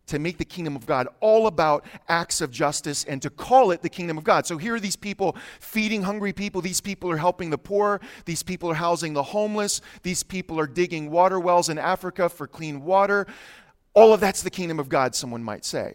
To 0.08 0.18
make 0.18 0.37
the 0.37 0.44
kingdom 0.44 0.76
of 0.76 0.84
God 0.84 1.08
all 1.20 1.46
about 1.46 1.87
acts 2.08 2.42
of 2.42 2.50
justice 2.50 3.04
and 3.04 3.23
to 3.23 3.30
call 3.30 3.70
it 3.70 3.80
the 3.80 3.88
kingdom 3.88 4.18
of 4.18 4.25
God. 4.25 4.46
So 4.46 4.58
here 4.58 4.75
are 4.75 4.80
these 4.80 4.96
people 4.96 5.34
feeding 5.61 6.02
hungry 6.02 6.34
people. 6.34 6.61
These 6.61 6.82
people 6.82 7.11
are 7.11 7.16
helping 7.16 7.49
the 7.49 7.56
poor. 7.56 8.02
These 8.26 8.42
people 8.42 8.70
are 8.70 8.75
housing 8.75 9.14
the 9.14 9.23
homeless. 9.23 9.80
These 10.02 10.23
people 10.23 10.61
are 10.61 10.66
digging 10.66 11.11
water 11.11 11.40
wells 11.40 11.70
in 11.70 11.78
Africa 11.78 12.28
for 12.28 12.46
clean 12.46 12.84
water. 12.84 13.26
All 13.94 14.12
of 14.12 14.20
that's 14.20 14.42
the 14.42 14.50
kingdom 14.50 14.78
of 14.78 14.88
God, 14.88 15.14
someone 15.14 15.42
might 15.42 15.64
say. 15.64 15.94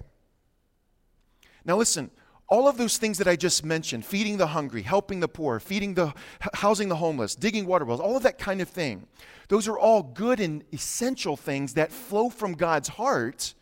Now, 1.66 1.78
listen, 1.78 2.10
all 2.48 2.68
of 2.68 2.78
those 2.78 2.98
things 2.98 3.18
that 3.20 3.28
I 3.28 3.36
just 3.36 3.64
mentioned 3.64 4.06
feeding 4.06 4.38
the 4.38 4.48
hungry, 4.48 4.82
helping 4.82 5.20
the 5.20 5.28
poor, 5.28 5.60
feeding 5.60 5.94
the, 5.94 6.14
housing 6.56 6.90
the 6.90 6.96
homeless, 6.96 7.36
digging 7.36 7.66
water 7.66 7.86
wells, 7.86 8.00
all 8.00 8.18
of 8.18 8.24
that 8.24 8.40
kind 8.40 8.62
of 8.62 8.70
thing 8.70 9.06
those 9.50 9.68
are 9.68 9.78
all 9.78 10.04
good 10.04 10.40
and 10.40 10.64
essential 10.72 11.36
things 11.36 11.74
that 11.74 11.92
flow 11.92 12.30
from 12.30 12.54
God's 12.54 12.88
heart 12.88 13.56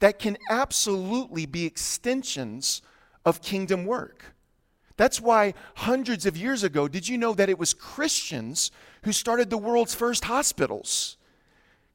that 0.00 0.18
can 0.18 0.38
absolutely 0.50 1.46
be 1.46 1.66
extensions 1.66 2.82
of 3.24 3.42
kingdom 3.42 3.84
work. 3.84 4.34
That's 4.96 5.20
why 5.20 5.54
hundreds 5.74 6.26
of 6.26 6.36
years 6.36 6.64
ago, 6.64 6.88
did 6.88 7.08
you 7.08 7.18
know 7.18 7.34
that 7.34 7.50
it 7.50 7.58
was 7.58 7.74
Christians 7.74 8.70
who 9.04 9.12
started 9.12 9.50
the 9.50 9.58
world's 9.58 9.94
first 9.94 10.24
hospitals? 10.24 11.18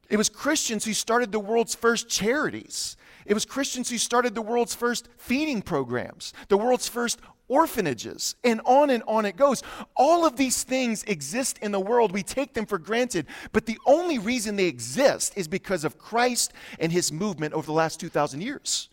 It 0.08 0.16
was 0.16 0.28
Christians 0.28 0.84
who 0.84 0.94
started 0.94 1.32
the 1.32 1.40
world's 1.40 1.74
first 1.74 2.08
charities. 2.08 2.96
It 3.26 3.34
was 3.34 3.44
Christians 3.44 3.90
who 3.90 3.98
started 3.98 4.34
the 4.34 4.42
world's 4.42 4.74
first 4.74 5.08
feeding 5.18 5.60
programs, 5.60 6.32
the 6.48 6.56
world's 6.56 6.88
first 6.88 7.20
orphanages, 7.46 8.34
and 8.42 8.60
on 8.64 8.88
and 8.88 9.02
on 9.06 9.26
it 9.26 9.36
goes. 9.36 9.62
All 9.96 10.24
of 10.24 10.36
these 10.36 10.62
things 10.62 11.02
exist 11.04 11.58
in 11.60 11.72
the 11.72 11.80
world. 11.80 12.12
We 12.12 12.22
take 12.22 12.54
them 12.54 12.64
for 12.64 12.78
granted, 12.78 13.26
but 13.52 13.66
the 13.66 13.78
only 13.86 14.18
reason 14.18 14.56
they 14.56 14.64
exist 14.66 15.34
is 15.36 15.46
because 15.46 15.84
of 15.84 15.98
Christ 15.98 16.52
and 16.78 16.90
his 16.90 17.12
movement 17.12 17.52
over 17.52 17.66
the 17.66 17.72
last 17.72 18.00
2,000 18.00 18.40
years. 18.40 18.88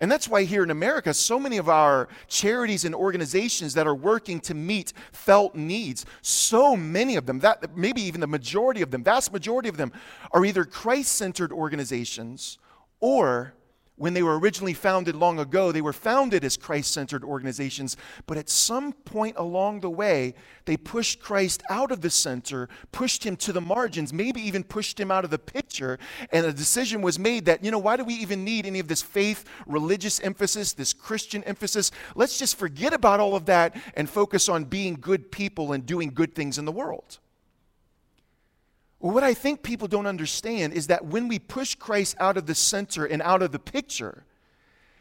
And 0.00 0.10
that's 0.10 0.28
why 0.28 0.44
here 0.44 0.62
in 0.62 0.70
America, 0.70 1.12
so 1.12 1.40
many 1.40 1.56
of 1.56 1.68
our 1.68 2.08
charities 2.28 2.84
and 2.84 2.94
organizations 2.94 3.74
that 3.74 3.86
are 3.86 3.94
working 3.94 4.38
to 4.40 4.54
meet 4.54 4.92
felt 5.10 5.56
needs, 5.56 6.06
so 6.22 6.76
many 6.76 7.16
of 7.16 7.26
them, 7.26 7.40
that 7.40 7.76
maybe 7.76 8.02
even 8.02 8.20
the 8.20 8.28
majority 8.28 8.80
of 8.80 8.92
them, 8.92 9.02
vast 9.02 9.32
majority 9.32 9.68
of 9.68 9.76
them, 9.76 9.92
are 10.30 10.44
either 10.44 10.64
Christ 10.64 11.16
centered 11.16 11.52
organizations 11.52 12.58
or 13.00 13.54
when 13.98 14.14
they 14.14 14.22
were 14.22 14.38
originally 14.38 14.72
founded 14.72 15.14
long 15.16 15.38
ago, 15.38 15.72
they 15.72 15.82
were 15.82 15.92
founded 15.92 16.44
as 16.44 16.56
Christ 16.56 16.92
centered 16.92 17.24
organizations, 17.24 17.96
but 18.26 18.38
at 18.38 18.48
some 18.48 18.92
point 18.92 19.36
along 19.36 19.80
the 19.80 19.90
way, 19.90 20.34
they 20.64 20.76
pushed 20.76 21.20
Christ 21.20 21.62
out 21.68 21.90
of 21.90 22.00
the 22.00 22.10
center, 22.10 22.68
pushed 22.92 23.24
him 23.24 23.36
to 23.36 23.52
the 23.52 23.60
margins, 23.60 24.12
maybe 24.12 24.40
even 24.40 24.62
pushed 24.62 24.98
him 24.98 25.10
out 25.10 25.24
of 25.24 25.30
the 25.30 25.38
picture. 25.38 25.98
And 26.30 26.46
a 26.46 26.52
decision 26.52 27.02
was 27.02 27.18
made 27.18 27.44
that, 27.46 27.64
you 27.64 27.70
know, 27.70 27.78
why 27.78 27.96
do 27.96 28.04
we 28.04 28.14
even 28.14 28.44
need 28.44 28.66
any 28.66 28.78
of 28.78 28.88
this 28.88 29.02
faith, 29.02 29.44
religious 29.66 30.20
emphasis, 30.20 30.72
this 30.72 30.92
Christian 30.92 31.42
emphasis? 31.44 31.90
Let's 32.14 32.38
just 32.38 32.56
forget 32.56 32.92
about 32.92 33.20
all 33.20 33.34
of 33.34 33.46
that 33.46 33.76
and 33.94 34.08
focus 34.08 34.48
on 34.48 34.64
being 34.64 34.94
good 35.00 35.32
people 35.32 35.72
and 35.72 35.84
doing 35.84 36.10
good 36.10 36.34
things 36.34 36.58
in 36.58 36.64
the 36.64 36.72
world. 36.72 37.18
Well, 39.00 39.14
what 39.14 39.22
I 39.22 39.34
think 39.34 39.62
people 39.62 39.86
don't 39.86 40.06
understand 40.06 40.72
is 40.72 40.88
that 40.88 41.04
when 41.04 41.28
we 41.28 41.38
push 41.38 41.74
Christ 41.74 42.16
out 42.18 42.36
of 42.36 42.46
the 42.46 42.54
center 42.54 43.04
and 43.04 43.22
out 43.22 43.42
of 43.42 43.52
the 43.52 43.58
picture, 43.58 44.24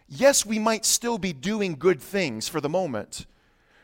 yes, 0.07 0.45
we 0.45 0.59
might 0.59 0.85
still 0.85 1.17
be 1.17 1.33
doing 1.33 1.75
good 1.75 1.99
things 1.99 2.47
for 2.47 2.61
the 2.61 2.69
moment. 2.69 3.25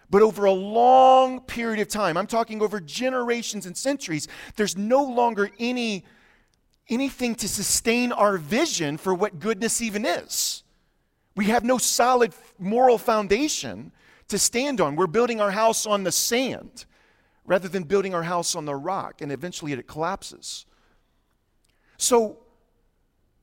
But 0.09 0.21
over 0.21 0.45
a 0.45 0.51
long 0.51 1.41
period 1.41 1.79
of 1.79 1.87
time, 1.87 2.17
I'm 2.17 2.27
talking 2.27 2.61
over 2.61 2.79
generations 2.79 3.65
and 3.65 3.75
centuries, 3.75 4.27
there's 4.55 4.77
no 4.77 5.03
longer 5.03 5.49
any 5.59 6.03
anything 6.89 7.33
to 7.33 7.47
sustain 7.47 8.11
our 8.11 8.37
vision 8.37 8.97
for 8.97 9.13
what 9.13 9.39
goodness 9.39 9.81
even 9.81 10.05
is. 10.05 10.63
We 11.33 11.45
have 11.45 11.63
no 11.63 11.77
solid 11.77 12.33
moral 12.59 12.97
foundation 12.97 13.93
to 14.27 14.37
stand 14.37 14.81
on. 14.81 14.97
We're 14.97 15.07
building 15.07 15.39
our 15.39 15.51
house 15.51 15.85
on 15.85 16.03
the 16.03 16.11
sand 16.11 16.85
rather 17.45 17.67
than 17.67 17.83
building 17.83 18.13
our 18.13 18.23
house 18.23 18.55
on 18.55 18.65
the 18.65 18.75
rock, 18.75 19.21
and 19.21 19.31
eventually 19.31 19.73
it 19.73 19.87
collapses. 19.87 20.65
So, 21.97 22.37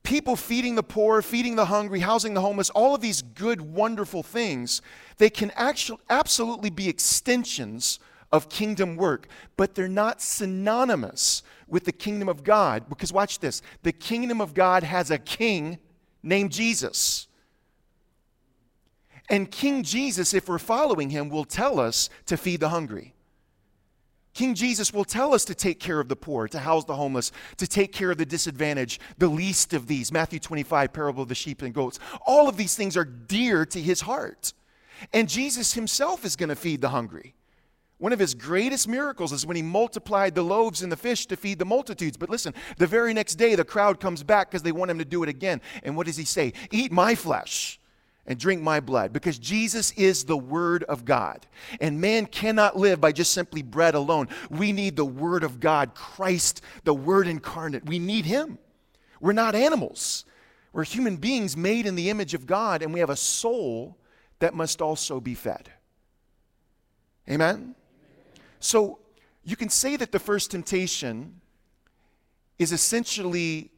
people 0.03 0.35
feeding 0.35 0.75
the 0.75 0.83
poor, 0.83 1.21
feeding 1.21 1.55
the 1.55 1.65
hungry, 1.65 1.99
housing 1.99 2.33
the 2.33 2.41
homeless, 2.41 2.69
all 2.71 2.95
of 2.95 3.01
these 3.01 3.21
good, 3.21 3.61
wonderful 3.61 4.23
things, 4.23 4.81
they 5.17 5.29
can 5.29 5.51
actually 5.51 5.99
absolutely 6.09 6.69
be 6.69 6.89
extensions 6.89 7.99
of 8.31 8.49
kingdom 8.49 8.95
work, 8.95 9.27
but 9.57 9.75
they're 9.75 9.87
not 9.87 10.21
synonymous 10.21 11.43
with 11.67 11.85
the 11.85 11.91
kingdom 11.91 12.29
of 12.29 12.43
God. 12.43 12.87
Because 12.89 13.11
watch 13.13 13.39
this 13.39 13.61
the 13.83 13.91
kingdom 13.91 14.41
of 14.41 14.53
God 14.53 14.83
has 14.83 15.11
a 15.11 15.17
king 15.17 15.79
named 16.23 16.51
Jesus. 16.51 17.27
And 19.29 19.49
King 19.49 19.83
Jesus, 19.83 20.33
if 20.33 20.49
we're 20.49 20.59
following 20.59 21.09
him, 21.09 21.29
will 21.29 21.45
tell 21.45 21.79
us 21.79 22.09
to 22.25 22.35
feed 22.35 22.59
the 22.59 22.69
hungry. 22.69 23.15
King 24.33 24.55
Jesus 24.55 24.93
will 24.93 25.03
tell 25.03 25.33
us 25.33 25.43
to 25.45 25.55
take 25.55 25.79
care 25.79 25.99
of 25.99 26.07
the 26.07 26.15
poor, 26.15 26.47
to 26.47 26.59
house 26.59 26.85
the 26.85 26.95
homeless, 26.95 27.31
to 27.57 27.67
take 27.67 27.91
care 27.91 28.11
of 28.11 28.17
the 28.17 28.25
disadvantaged, 28.25 29.01
the 29.17 29.27
least 29.27 29.73
of 29.73 29.87
these. 29.87 30.11
Matthew 30.11 30.39
25, 30.39 30.93
parable 30.93 31.23
of 31.23 31.29
the 31.29 31.35
sheep 31.35 31.61
and 31.61 31.73
goats. 31.73 31.99
All 32.25 32.47
of 32.47 32.55
these 32.55 32.75
things 32.75 32.95
are 32.95 33.03
dear 33.03 33.65
to 33.65 33.81
his 33.81 34.01
heart. 34.01 34.53
And 35.11 35.27
Jesus 35.27 35.73
himself 35.73 36.23
is 36.23 36.35
going 36.35 36.49
to 36.49 36.55
feed 36.55 36.79
the 36.79 36.89
hungry. 36.89 37.35
One 37.97 38.13
of 38.13 38.19
his 38.19 38.33
greatest 38.33 38.87
miracles 38.87 39.31
is 39.31 39.45
when 39.45 39.57
he 39.57 39.61
multiplied 39.61 40.33
the 40.33 40.41
loaves 40.41 40.81
and 40.81 40.91
the 40.91 40.97
fish 40.97 41.25
to 41.27 41.35
feed 41.35 41.59
the 41.59 41.65
multitudes. 41.65 42.17
But 42.17 42.29
listen, 42.29 42.53
the 42.77 42.87
very 42.87 43.13
next 43.13 43.35
day, 43.35 43.53
the 43.55 43.65
crowd 43.65 43.99
comes 43.99 44.23
back 44.23 44.49
because 44.49 44.63
they 44.63 44.71
want 44.71 44.89
him 44.89 44.97
to 44.97 45.05
do 45.05 45.23
it 45.23 45.29
again. 45.29 45.61
And 45.83 45.95
what 45.95 46.07
does 46.07 46.17
he 46.17 46.25
say? 46.25 46.53
Eat 46.71 46.91
my 46.91 47.15
flesh 47.15 47.80
and 48.31 48.39
drink 48.39 48.61
my 48.61 48.79
blood 48.79 49.11
because 49.11 49.37
Jesus 49.37 49.91
is 49.91 50.23
the 50.23 50.37
Word 50.37 50.83
of 50.85 51.03
God. 51.03 51.45
And 51.81 51.99
man 51.99 52.25
cannot 52.25 52.77
live 52.77 53.01
by 53.01 53.11
just 53.11 53.33
simply 53.33 53.61
bread 53.61 53.93
alone. 53.93 54.29
We 54.49 54.71
need 54.71 54.95
the 54.95 55.03
Word 55.03 55.43
of 55.43 55.59
God, 55.59 55.95
Christ, 55.95 56.61
the 56.85 56.93
Word 56.93 57.27
incarnate. 57.27 57.85
We 57.85 57.99
need 57.99 58.23
Him. 58.23 58.57
We're 59.19 59.33
not 59.33 59.53
animals, 59.53 60.23
we're 60.71 60.85
human 60.85 61.17
beings 61.17 61.57
made 61.57 61.85
in 61.85 61.95
the 61.95 62.09
image 62.09 62.33
of 62.33 62.47
God, 62.47 62.81
and 62.81 62.93
we 62.93 63.01
have 63.01 63.09
a 63.09 63.17
soul 63.17 63.97
that 64.39 64.53
must 64.53 64.81
also 64.81 65.19
be 65.19 65.35
fed. 65.35 65.69
Amen? 67.29 67.75
So 68.61 68.99
you 69.43 69.57
can 69.57 69.67
say 69.67 69.97
that 69.97 70.13
the 70.13 70.19
first 70.19 70.51
temptation 70.51 71.41
is 72.57 72.71
essentially 72.71 73.71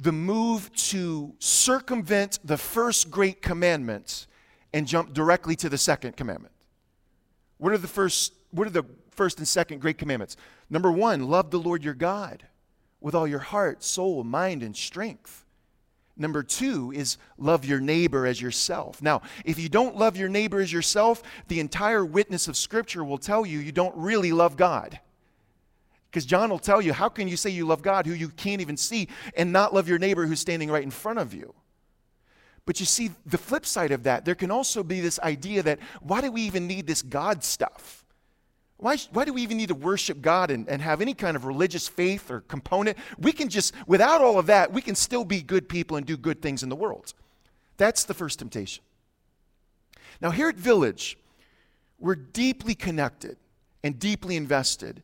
the 0.00 0.12
move 0.12 0.72
to 0.72 1.34
circumvent 1.38 2.38
the 2.42 2.56
first 2.56 3.10
great 3.10 3.42
commandment 3.42 4.26
and 4.72 4.86
jump 4.86 5.12
directly 5.12 5.54
to 5.56 5.68
the 5.68 5.78
second 5.78 6.16
commandment. 6.16 6.54
What 7.58 7.72
are 7.72 7.78
the 7.78 7.88
first 7.88 8.32
what 8.50 8.66
are 8.66 8.70
the 8.70 8.86
first 9.10 9.38
and 9.38 9.46
second 9.46 9.80
great 9.80 9.98
commandments? 9.98 10.36
Number 10.70 10.90
1, 10.90 11.28
love 11.28 11.50
the 11.50 11.58
Lord 11.58 11.84
your 11.84 11.94
God 11.94 12.44
with 13.00 13.14
all 13.14 13.28
your 13.28 13.38
heart, 13.38 13.84
soul, 13.84 14.24
mind 14.24 14.62
and 14.62 14.76
strength. 14.76 15.44
Number 16.16 16.42
two 16.42 16.92
is 16.92 17.16
love 17.38 17.64
your 17.64 17.80
neighbor 17.80 18.26
as 18.26 18.40
yourself. 18.40 19.00
Now, 19.00 19.22
if 19.44 19.58
you 19.58 19.68
don't 19.68 19.96
love 19.96 20.16
your 20.16 20.28
neighbor 20.28 20.60
as 20.60 20.72
yourself, 20.72 21.22
the 21.48 21.60
entire 21.60 22.04
witness 22.04 22.46
of 22.48 22.56
Scripture 22.56 23.04
will 23.04 23.18
tell 23.18 23.46
you 23.46 23.58
you 23.58 23.72
don't 23.72 23.96
really 23.96 24.32
love 24.32 24.56
God. 24.56 25.00
Because 26.10 26.26
John 26.26 26.50
will 26.50 26.58
tell 26.58 26.82
you, 26.82 26.92
how 26.92 27.08
can 27.08 27.28
you 27.28 27.36
say 27.36 27.50
you 27.50 27.66
love 27.66 27.82
God 27.82 28.04
who 28.04 28.12
you 28.12 28.30
can't 28.30 28.60
even 28.60 28.76
see 28.76 29.08
and 29.36 29.52
not 29.52 29.72
love 29.72 29.88
your 29.88 29.98
neighbor 29.98 30.26
who's 30.26 30.40
standing 30.40 30.68
right 30.68 30.82
in 30.82 30.90
front 30.90 31.20
of 31.20 31.32
you? 31.32 31.54
But 32.66 32.80
you 32.80 32.86
see, 32.86 33.10
the 33.26 33.38
flip 33.38 33.64
side 33.64 33.92
of 33.92 34.02
that, 34.02 34.24
there 34.24 34.34
can 34.34 34.50
also 34.50 34.82
be 34.82 35.00
this 35.00 35.20
idea 35.20 35.62
that 35.62 35.78
why 36.00 36.20
do 36.20 36.32
we 36.32 36.42
even 36.42 36.66
need 36.66 36.86
this 36.86 37.02
God 37.02 37.44
stuff? 37.44 38.04
Why, 38.76 38.96
why 39.12 39.24
do 39.24 39.32
we 39.32 39.42
even 39.42 39.56
need 39.56 39.68
to 39.68 39.74
worship 39.74 40.20
God 40.20 40.50
and, 40.50 40.68
and 40.68 40.80
have 40.82 41.00
any 41.00 41.14
kind 41.14 41.36
of 41.36 41.44
religious 41.44 41.86
faith 41.86 42.30
or 42.30 42.40
component? 42.40 42.96
We 43.18 43.32
can 43.32 43.48
just, 43.48 43.74
without 43.86 44.20
all 44.20 44.38
of 44.38 44.46
that, 44.46 44.72
we 44.72 44.82
can 44.82 44.94
still 44.94 45.24
be 45.24 45.42
good 45.42 45.68
people 45.68 45.96
and 45.96 46.06
do 46.06 46.16
good 46.16 46.42
things 46.42 46.62
in 46.62 46.70
the 46.70 46.76
world. 46.76 47.12
That's 47.76 48.04
the 48.04 48.14
first 48.14 48.38
temptation. 48.38 48.82
Now, 50.20 50.30
here 50.30 50.48
at 50.48 50.56
Village, 50.56 51.18
we're 51.98 52.14
deeply 52.14 52.74
connected 52.74 53.36
and 53.84 53.98
deeply 53.98 54.36
invested 54.36 55.02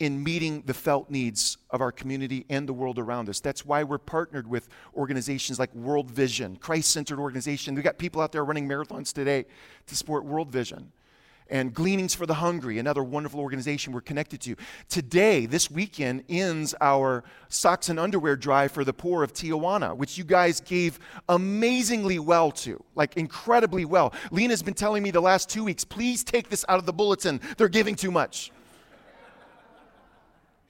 in 0.00 0.22
meeting 0.22 0.62
the 0.66 0.74
felt 0.74 1.10
needs 1.10 1.58
of 1.70 1.80
our 1.80 1.90
community 1.90 2.46
and 2.48 2.68
the 2.68 2.72
world 2.72 2.98
around 2.98 3.28
us. 3.28 3.40
That's 3.40 3.64
why 3.64 3.82
we're 3.82 3.98
partnered 3.98 4.46
with 4.46 4.68
organizations 4.94 5.58
like 5.58 5.74
World 5.74 6.10
Vision, 6.10 6.56
Christ 6.56 6.90
centered 6.90 7.18
organization. 7.18 7.74
We've 7.74 7.84
got 7.84 7.98
people 7.98 8.22
out 8.22 8.30
there 8.30 8.44
running 8.44 8.68
marathons 8.68 9.12
today 9.12 9.46
to 9.86 9.96
support 9.96 10.24
World 10.24 10.50
Vision 10.50 10.92
and 11.50 11.72
Gleanings 11.72 12.14
for 12.14 12.26
the 12.26 12.34
Hungry, 12.34 12.78
another 12.78 13.02
wonderful 13.02 13.40
organization 13.40 13.92
we're 13.92 14.00
connected 14.00 14.40
to. 14.42 14.56
Today, 14.88 15.46
this 15.46 15.70
weekend, 15.70 16.24
ends 16.28 16.74
our 16.80 17.24
socks 17.48 17.88
and 17.88 17.98
underwear 17.98 18.36
drive 18.36 18.72
for 18.72 18.84
the 18.84 18.92
poor 18.92 19.22
of 19.22 19.32
Tijuana, 19.32 19.96
which 19.96 20.18
you 20.18 20.24
guys 20.24 20.60
gave 20.60 20.98
amazingly 21.28 22.18
well 22.18 22.50
to, 22.52 22.82
like 22.94 23.16
incredibly 23.16 23.84
well. 23.84 24.12
Lena's 24.30 24.62
been 24.62 24.74
telling 24.74 25.02
me 25.02 25.10
the 25.10 25.22
last 25.22 25.48
two 25.48 25.64
weeks, 25.64 25.84
please 25.84 26.22
take 26.22 26.50
this 26.50 26.64
out 26.68 26.78
of 26.78 26.86
the 26.86 26.92
bulletin. 26.92 27.40
They're 27.56 27.68
giving 27.68 27.94
too 27.94 28.10
much. 28.10 28.52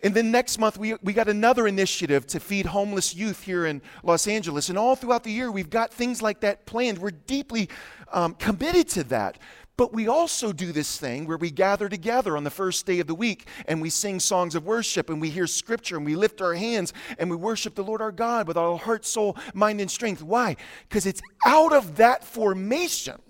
And 0.02 0.14
then 0.14 0.30
next 0.30 0.58
month, 0.58 0.78
we, 0.78 0.94
we 1.02 1.12
got 1.12 1.28
another 1.28 1.66
initiative 1.66 2.26
to 2.28 2.38
feed 2.38 2.66
homeless 2.66 3.16
youth 3.16 3.42
here 3.42 3.66
in 3.66 3.82
Los 4.04 4.28
Angeles. 4.28 4.68
And 4.68 4.78
all 4.78 4.94
throughout 4.94 5.24
the 5.24 5.32
year, 5.32 5.50
we've 5.50 5.70
got 5.70 5.92
things 5.92 6.22
like 6.22 6.40
that 6.40 6.66
planned. 6.66 6.98
We're 6.98 7.10
deeply 7.10 7.68
um, 8.12 8.34
committed 8.34 8.88
to 8.90 9.04
that. 9.04 9.38
But 9.76 9.92
we 9.92 10.08
also 10.08 10.52
do 10.52 10.72
this 10.72 10.98
thing 10.98 11.26
where 11.26 11.36
we 11.36 11.50
gather 11.50 11.88
together 11.88 12.36
on 12.36 12.42
the 12.42 12.50
first 12.50 12.84
day 12.84 12.98
of 12.98 13.06
the 13.06 13.14
week 13.14 13.46
and 13.66 13.80
we 13.80 13.90
sing 13.90 14.18
songs 14.18 14.56
of 14.56 14.66
worship 14.66 15.08
and 15.08 15.20
we 15.20 15.30
hear 15.30 15.46
scripture 15.46 15.96
and 15.96 16.04
we 16.04 16.16
lift 16.16 16.40
our 16.40 16.54
hands 16.54 16.92
and 17.16 17.30
we 17.30 17.36
worship 17.36 17.76
the 17.76 17.84
Lord 17.84 18.02
our 18.02 18.10
God 18.10 18.48
with 18.48 18.56
our 18.56 18.76
heart, 18.76 19.04
soul, 19.04 19.36
mind, 19.54 19.80
and 19.80 19.90
strength. 19.90 20.20
Why? 20.20 20.56
Because 20.88 21.06
it's 21.06 21.22
out 21.46 21.72
of 21.72 21.96
that 21.96 22.24
formation 22.24 23.20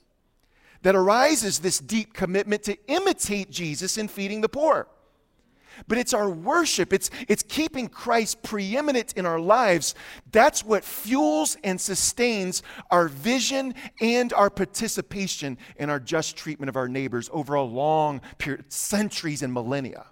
that 0.83 0.95
arises 0.95 1.59
this 1.59 1.79
deep 1.81 2.15
commitment 2.15 2.63
to 2.63 2.79
imitate 2.87 3.51
Jesus 3.51 3.99
in 3.99 4.09
feeding 4.09 4.41
the 4.41 4.49
poor 4.49 4.89
but 5.87 5.99
it's 5.99 6.13
our 6.13 6.29
worship. 6.29 6.93
It's, 6.93 7.11
it's 7.29 7.43
keeping 7.43 7.89
Christ 7.89 8.43
preeminent 8.43 9.13
in 9.15 9.27
our 9.27 9.39
lives. 9.39 9.95
That's 10.33 10.65
what 10.65 10.85
fuels 10.85 11.57
and 11.63 11.81
sustains 11.81 12.63
our 12.91 13.09
vision 13.09 13.75
and 14.01 14.33
our 14.33 14.51
participation 14.51 15.59
in 15.77 15.91
our 15.91 16.01
just 16.01 16.37
treatment 16.37 16.69
of 16.69 16.77
our 16.77 16.89
neighbors 16.89 17.31
over 17.33 17.55
a 17.55 17.63
long 17.63 18.21
period, 18.39 18.73
centuries 18.73 19.43
and 19.43 19.53
millennia. 19.53 20.07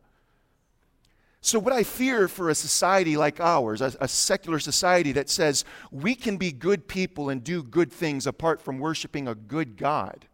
So, 1.46 1.60
what 1.60 1.72
I 1.72 1.84
fear 1.84 2.26
for 2.26 2.50
a 2.50 2.56
society 2.56 3.16
like 3.16 3.38
ours, 3.38 3.80
a, 3.80 3.94
a, 4.00 4.08
secular 4.08 4.58
society 4.58 5.12
that 5.12 5.30
says 5.30 5.64
we 5.92 6.16
can 6.16 6.38
be 6.38 6.50
good 6.50 6.88
people 6.88 7.28
and 7.28 7.44
do 7.44 7.62
good 7.62 7.92
things 7.92 8.26
apart 8.26 8.60
from 8.60 8.80
worshiping 8.80 9.28
a 9.28 9.34
good 9.36 9.76
God, 9.76 10.26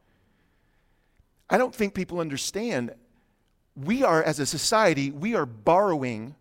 I 1.51 1.59
don't 1.59 1.75
think 1.75 1.93
people 1.93 2.19
understand 2.19 2.95
we 3.75 4.03
are, 4.03 4.23
as 4.23 4.39
a 4.39 4.47
society, 4.47 5.11
we 5.11 5.35
are 5.35 5.47
borrowing 5.47 6.35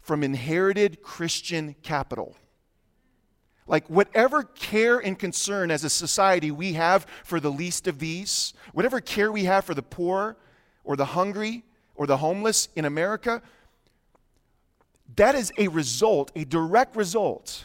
from 0.00 0.24
inherited 0.24 1.02
Christian 1.02 1.74
capital. 1.82 2.36
Like, 3.66 3.86
whatever 3.88 4.44
care 4.44 4.98
and 4.98 5.18
concern 5.18 5.70
as 5.70 5.84
a 5.84 5.90
society 5.90 6.50
we 6.50 6.72
have 6.72 7.06
for 7.22 7.38
the 7.38 7.50
least 7.50 7.86
of 7.86 7.98
these, 7.98 8.54
whatever 8.72 9.00
care 9.00 9.30
we 9.30 9.44
have 9.44 9.66
for 9.66 9.74
the 9.74 9.82
poor 9.82 10.36
or 10.84 10.96
the 10.96 11.04
hungry 11.04 11.64
or 11.94 12.06
the 12.06 12.16
homeless 12.16 12.68
in 12.74 12.86
America, 12.86 13.42
that 15.16 15.34
is 15.34 15.52
a 15.58 15.68
result, 15.68 16.32
a 16.34 16.44
direct 16.44 16.96
result 16.96 17.64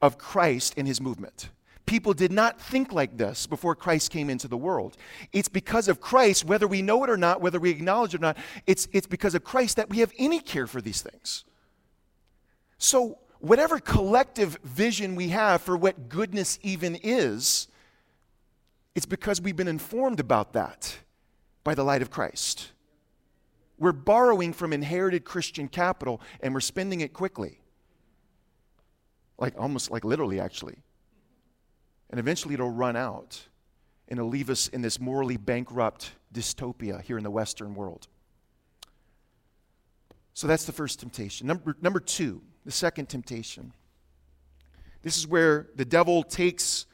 of 0.00 0.16
Christ 0.16 0.74
and 0.78 0.86
his 0.86 1.00
movement. 1.00 1.50
People 1.90 2.14
did 2.14 2.30
not 2.30 2.60
think 2.60 2.92
like 2.92 3.16
this 3.16 3.48
before 3.48 3.74
Christ 3.74 4.12
came 4.12 4.30
into 4.30 4.46
the 4.46 4.56
world. 4.56 4.96
It's 5.32 5.48
because 5.48 5.88
of 5.88 6.00
Christ, 6.00 6.44
whether 6.44 6.68
we 6.68 6.82
know 6.82 7.02
it 7.02 7.10
or 7.10 7.16
not, 7.16 7.40
whether 7.40 7.58
we 7.58 7.68
acknowledge 7.70 8.14
it 8.14 8.18
or 8.18 8.20
not, 8.20 8.36
it's, 8.64 8.86
it's 8.92 9.08
because 9.08 9.34
of 9.34 9.42
Christ 9.42 9.74
that 9.74 9.90
we 9.90 9.98
have 9.98 10.12
any 10.16 10.38
care 10.38 10.68
for 10.68 10.80
these 10.80 11.02
things. 11.02 11.44
So, 12.78 13.18
whatever 13.40 13.80
collective 13.80 14.56
vision 14.62 15.16
we 15.16 15.30
have 15.30 15.62
for 15.62 15.76
what 15.76 16.08
goodness 16.08 16.60
even 16.62 16.94
is, 16.94 17.66
it's 18.94 19.04
because 19.04 19.40
we've 19.40 19.56
been 19.56 19.66
informed 19.66 20.20
about 20.20 20.52
that 20.52 20.96
by 21.64 21.74
the 21.74 21.82
light 21.82 22.02
of 22.02 22.10
Christ. 22.12 22.70
We're 23.78 23.90
borrowing 23.90 24.52
from 24.52 24.72
inherited 24.72 25.24
Christian 25.24 25.66
capital 25.66 26.20
and 26.40 26.54
we're 26.54 26.60
spending 26.60 27.00
it 27.00 27.12
quickly. 27.12 27.58
Like 29.38 29.54
almost 29.58 29.90
like 29.90 30.04
literally, 30.04 30.38
actually. 30.38 30.84
And 32.10 32.18
eventually 32.18 32.54
it'll 32.54 32.70
run 32.70 32.96
out 32.96 33.46
and 34.08 34.18
it'll 34.18 34.28
leave 34.28 34.50
us 34.50 34.68
in 34.68 34.82
this 34.82 34.98
morally 35.00 35.36
bankrupt 35.36 36.12
dystopia 36.34 37.00
here 37.00 37.16
in 37.16 37.24
the 37.24 37.30
Western 37.30 37.74
world. 37.74 38.08
So 40.34 40.46
that's 40.46 40.64
the 40.64 40.72
first 40.72 41.00
temptation. 41.00 41.46
Number, 41.46 41.76
number 41.80 42.00
two, 42.00 42.42
the 42.64 42.72
second 42.72 43.08
temptation. 43.08 43.72
This 45.02 45.16
is 45.16 45.26
where 45.26 45.68
the 45.76 45.84
devil 45.84 46.22
takes. 46.22 46.86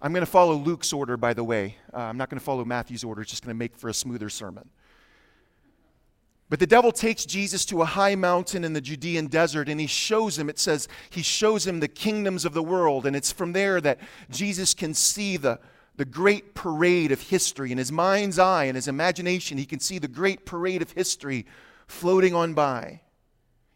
I'm 0.00 0.12
going 0.12 0.24
to 0.24 0.30
follow 0.30 0.54
Luke's 0.54 0.92
order, 0.92 1.16
by 1.16 1.34
the 1.34 1.44
way. 1.44 1.76
Uh, 1.92 1.98
I'm 1.98 2.16
not 2.16 2.30
going 2.30 2.38
to 2.38 2.44
follow 2.44 2.64
Matthew's 2.64 3.04
order. 3.04 3.22
It's 3.22 3.30
just 3.30 3.44
going 3.44 3.54
to 3.54 3.58
make 3.58 3.76
for 3.76 3.88
a 3.88 3.94
smoother 3.94 4.28
sermon. 4.28 4.70
But 6.52 6.60
the 6.60 6.66
devil 6.66 6.92
takes 6.92 7.24
Jesus 7.24 7.64
to 7.64 7.80
a 7.80 7.86
high 7.86 8.14
mountain 8.14 8.62
in 8.62 8.74
the 8.74 8.80
Judean 8.82 9.28
desert 9.28 9.70
and 9.70 9.80
he 9.80 9.86
shows 9.86 10.38
him, 10.38 10.50
it 10.50 10.58
says, 10.58 10.86
he 11.08 11.22
shows 11.22 11.66
him 11.66 11.80
the 11.80 11.88
kingdoms 11.88 12.44
of 12.44 12.52
the 12.52 12.62
world. 12.62 13.06
And 13.06 13.16
it's 13.16 13.32
from 13.32 13.54
there 13.54 13.80
that 13.80 13.98
Jesus 14.28 14.74
can 14.74 14.92
see 14.92 15.38
the, 15.38 15.60
the 15.96 16.04
great 16.04 16.52
parade 16.54 17.10
of 17.10 17.22
history. 17.22 17.72
In 17.72 17.78
his 17.78 17.90
mind's 17.90 18.38
eye 18.38 18.64
and 18.64 18.76
his 18.76 18.86
imagination, 18.86 19.56
he 19.56 19.64
can 19.64 19.80
see 19.80 19.98
the 19.98 20.08
great 20.08 20.44
parade 20.44 20.82
of 20.82 20.90
history 20.90 21.46
floating 21.86 22.34
on 22.34 22.52
by. 22.52 23.00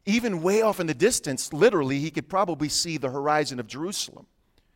Even 0.05 0.43
way 0.43 0.61
off 0.61 0.79
in 0.79 0.87
the 0.87 0.93
distance, 0.93 1.55
literally, 1.55 2.01
he 2.01 2.11
could 2.11 2.29
probably 2.29 2.69
see 2.69 2.99
the 2.99 3.09
horizon 3.09 3.59
of 3.59 3.67
Jerusalem 3.67 4.27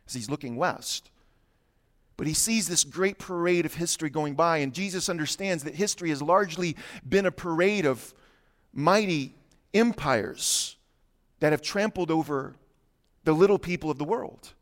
as 0.07 0.15
he's 0.15 0.27
looking 0.27 0.55
west. 0.55 1.11
But 2.21 2.27
he 2.27 2.35
sees 2.35 2.67
this 2.67 2.83
great 2.83 3.17
parade 3.17 3.65
of 3.65 3.73
history 3.73 4.11
going 4.11 4.35
by, 4.35 4.57
and 4.57 4.75
Jesus 4.75 5.09
understands 5.09 5.63
that 5.63 5.73
history 5.73 6.09
has 6.09 6.21
largely 6.21 6.75
been 7.09 7.25
a 7.25 7.31
parade 7.31 7.83
of 7.83 8.13
mighty 8.71 9.33
empires 9.73 10.77
that 11.39 11.51
have 11.51 11.63
trampled 11.63 12.11
over 12.11 12.53
the 13.23 13.33
little 13.33 13.57
people 13.57 13.89
of 13.89 13.97
the 13.97 14.03
world. 14.03 14.53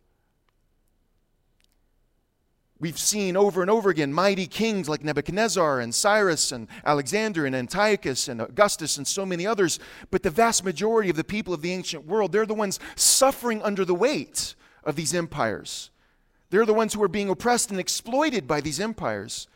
We've 2.79 2.97
seen 2.97 3.35
over 3.35 3.61
and 3.61 3.69
over 3.69 3.89
again 3.89 4.13
mighty 4.13 4.47
kings 4.47 4.87
like 4.87 5.03
Nebuchadnezzar 5.03 5.81
and 5.81 5.93
Cyrus 5.93 6.53
and 6.53 6.69
Alexander 6.85 7.45
and 7.45 7.53
Antiochus 7.53 8.29
and 8.29 8.39
Augustus 8.39 8.95
and 8.95 9.05
so 9.05 9.25
many 9.25 9.45
others, 9.45 9.79
but 10.11 10.23
the 10.23 10.29
vast 10.29 10.63
majority 10.63 11.09
of 11.09 11.17
the 11.17 11.25
people 11.25 11.53
of 11.53 11.61
the 11.61 11.73
ancient 11.73 12.07
world, 12.07 12.31
they're 12.31 12.45
the 12.45 12.53
ones 12.53 12.79
suffering 12.95 13.61
under 13.63 13.83
the 13.83 13.93
weight 13.93 14.55
of 14.85 14.95
these 14.95 15.13
empires. 15.13 15.89
They're 16.49 16.65
the 16.65 16.73
ones 16.73 16.93
who 16.93 17.03
are 17.03 17.07
being 17.07 17.29
oppressed 17.29 17.71
and 17.71 17.79
exploited 17.79 18.47
by 18.47 18.61
these 18.61 18.79
empires. 18.79 19.47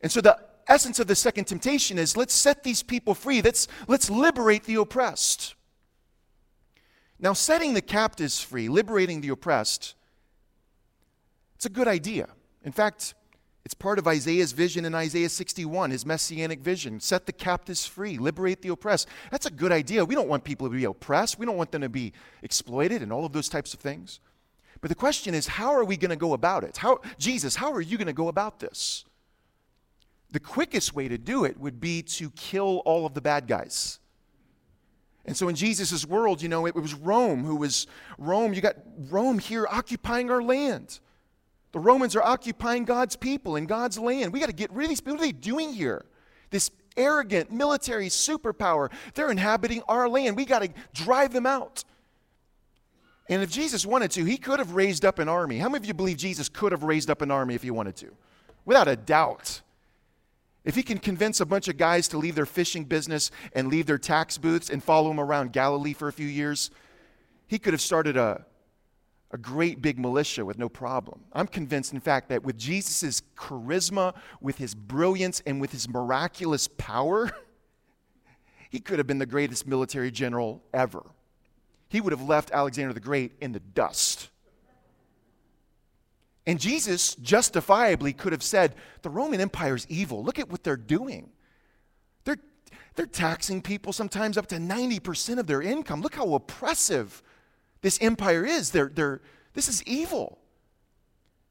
And 0.00 0.12
so 0.12 0.20
the 0.20 0.38
essence 0.66 0.98
of 1.00 1.06
the 1.06 1.14
second 1.14 1.46
temptation 1.46 1.98
is 1.98 2.16
let's 2.16 2.34
set 2.34 2.62
these 2.62 2.82
people 2.82 3.14
free. 3.14 3.40
Let's, 3.40 3.68
let's 3.86 4.10
liberate 4.10 4.64
the 4.64 4.76
oppressed. 4.76 5.54
Now, 7.18 7.32
setting 7.32 7.74
the 7.74 7.82
captives 7.82 8.40
free, 8.40 8.68
liberating 8.68 9.20
the 9.20 9.30
oppressed, 9.30 9.94
it's 11.56 11.66
a 11.66 11.70
good 11.70 11.88
idea. 11.88 12.28
In 12.62 12.70
fact, 12.70 13.14
it's 13.64 13.74
part 13.74 13.98
of 13.98 14.06
Isaiah's 14.06 14.52
vision 14.52 14.84
in 14.84 14.94
Isaiah 14.94 15.28
61, 15.28 15.90
his 15.90 16.06
messianic 16.06 16.60
vision. 16.60 17.00
Set 17.00 17.26
the 17.26 17.32
captives 17.32 17.84
free, 17.84 18.16
liberate 18.16 18.62
the 18.62 18.68
oppressed. 18.68 19.08
That's 19.32 19.46
a 19.46 19.50
good 19.50 19.72
idea. 19.72 20.04
We 20.04 20.14
don't 20.14 20.28
want 20.28 20.44
people 20.44 20.68
to 20.68 20.74
be 20.74 20.84
oppressed, 20.84 21.38
we 21.38 21.46
don't 21.46 21.56
want 21.56 21.72
them 21.72 21.82
to 21.82 21.88
be 21.88 22.12
exploited 22.42 23.02
and 23.02 23.12
all 23.12 23.24
of 23.24 23.32
those 23.32 23.48
types 23.48 23.74
of 23.74 23.80
things. 23.80 24.20
But 24.80 24.88
the 24.88 24.94
question 24.94 25.34
is, 25.34 25.46
how 25.46 25.72
are 25.72 25.84
we 25.84 25.96
going 25.96 26.10
to 26.10 26.16
go 26.16 26.32
about 26.32 26.64
it? 26.64 26.76
How, 26.76 27.00
Jesus, 27.18 27.56
how 27.56 27.72
are 27.72 27.80
you 27.80 27.96
going 27.96 28.06
to 28.06 28.12
go 28.12 28.28
about 28.28 28.60
this? 28.60 29.04
The 30.30 30.40
quickest 30.40 30.94
way 30.94 31.08
to 31.08 31.18
do 31.18 31.44
it 31.44 31.58
would 31.58 31.80
be 31.80 32.02
to 32.02 32.30
kill 32.30 32.82
all 32.84 33.06
of 33.06 33.14
the 33.14 33.20
bad 33.20 33.46
guys. 33.46 33.98
And 35.24 35.36
so 35.36 35.48
in 35.48 35.56
Jesus' 35.56 36.06
world, 36.06 36.40
you 36.40 36.48
know, 36.48 36.66
it 36.66 36.74
was 36.74 36.94
Rome 36.94 37.44
who 37.44 37.56
was 37.56 37.86
Rome. 38.18 38.54
You 38.54 38.60
got 38.60 38.76
Rome 39.10 39.38
here 39.38 39.66
occupying 39.70 40.30
our 40.30 40.42
land. 40.42 41.00
The 41.72 41.78
Romans 41.78 42.16
are 42.16 42.22
occupying 42.22 42.84
God's 42.84 43.16
people 43.16 43.56
and 43.56 43.68
God's 43.68 43.98
land. 43.98 44.32
We 44.32 44.40
got 44.40 44.46
to 44.46 44.54
get 44.54 44.72
rid 44.72 44.84
of 44.84 44.88
these 44.88 45.00
people. 45.00 45.16
What 45.16 45.22
are 45.22 45.26
they 45.26 45.32
doing 45.32 45.72
here? 45.72 46.06
This 46.50 46.70
arrogant 46.96 47.52
military 47.52 48.08
superpower. 48.08 48.90
They're 49.14 49.30
inhabiting 49.30 49.82
our 49.86 50.08
land. 50.08 50.36
We 50.36 50.44
got 50.44 50.62
to 50.62 50.70
drive 50.94 51.32
them 51.32 51.46
out. 51.46 51.84
And 53.28 53.42
if 53.42 53.50
Jesus 53.50 53.84
wanted 53.84 54.10
to, 54.12 54.24
he 54.24 54.38
could 54.38 54.58
have 54.58 54.72
raised 54.72 55.04
up 55.04 55.18
an 55.18 55.28
army. 55.28 55.58
How 55.58 55.68
many 55.68 55.82
of 55.82 55.86
you 55.86 55.94
believe 55.94 56.16
Jesus 56.16 56.48
could 56.48 56.72
have 56.72 56.82
raised 56.82 57.10
up 57.10 57.20
an 57.20 57.30
army 57.30 57.54
if 57.54 57.62
he 57.62 57.70
wanted 57.70 57.96
to? 57.96 58.08
Without 58.64 58.88
a 58.88 58.96
doubt. 58.96 59.60
If 60.64 60.74
he 60.74 60.82
can 60.82 60.98
convince 60.98 61.40
a 61.40 61.46
bunch 61.46 61.68
of 61.68 61.76
guys 61.76 62.08
to 62.08 62.18
leave 62.18 62.34
their 62.34 62.46
fishing 62.46 62.84
business 62.84 63.30
and 63.52 63.68
leave 63.68 63.86
their 63.86 63.98
tax 63.98 64.38
booths 64.38 64.70
and 64.70 64.82
follow 64.82 65.10
him 65.10 65.20
around 65.20 65.52
Galilee 65.52 65.92
for 65.92 66.08
a 66.08 66.12
few 66.12 66.26
years, 66.26 66.70
he 67.46 67.58
could 67.58 67.74
have 67.74 67.80
started 67.80 68.16
a, 68.16 68.44
a 69.30 69.38
great 69.38 69.82
big 69.82 69.98
militia 69.98 70.44
with 70.44 70.58
no 70.58 70.68
problem. 70.68 71.20
I'm 71.32 71.46
convinced, 71.46 71.92
in 71.92 72.00
fact, 72.00 72.30
that 72.30 72.42
with 72.42 72.58
Jesus' 72.58 73.22
charisma, 73.36 74.14
with 74.40 74.56
his 74.56 74.74
brilliance, 74.74 75.42
and 75.46 75.60
with 75.60 75.72
his 75.72 75.88
miraculous 75.88 76.66
power, 76.66 77.30
he 78.70 78.80
could 78.80 78.98
have 78.98 79.06
been 79.06 79.18
the 79.18 79.26
greatest 79.26 79.66
military 79.66 80.10
general 80.10 80.62
ever 80.72 81.02
he 81.88 82.00
would 82.00 82.12
have 82.12 82.22
left 82.22 82.50
Alexander 82.50 82.92
the 82.92 83.00
Great 83.00 83.32
in 83.40 83.52
the 83.52 83.60
dust. 83.60 84.28
And 86.46 86.58
Jesus 86.58 87.14
justifiably 87.16 88.14
could 88.14 88.32
have 88.32 88.42
said, 88.42 88.74
The 89.02 89.10
Roman 89.10 89.40
Empire 89.40 89.74
is 89.74 89.86
evil. 89.90 90.24
Look 90.24 90.38
at 90.38 90.50
what 90.50 90.64
they're 90.64 90.76
doing. 90.76 91.30
They're, 92.24 92.38
they're 92.94 93.04
taxing 93.06 93.60
people 93.60 93.92
sometimes 93.92 94.38
up 94.38 94.46
to 94.46 94.56
90% 94.56 95.38
of 95.38 95.46
their 95.46 95.60
income. 95.60 96.00
Look 96.00 96.14
how 96.14 96.32
oppressive 96.34 97.22
this 97.82 97.98
empire 98.00 98.46
is. 98.46 98.70
They're, 98.70 98.90
they're, 98.92 99.20
this 99.52 99.68
is 99.68 99.82
evil. 99.84 100.38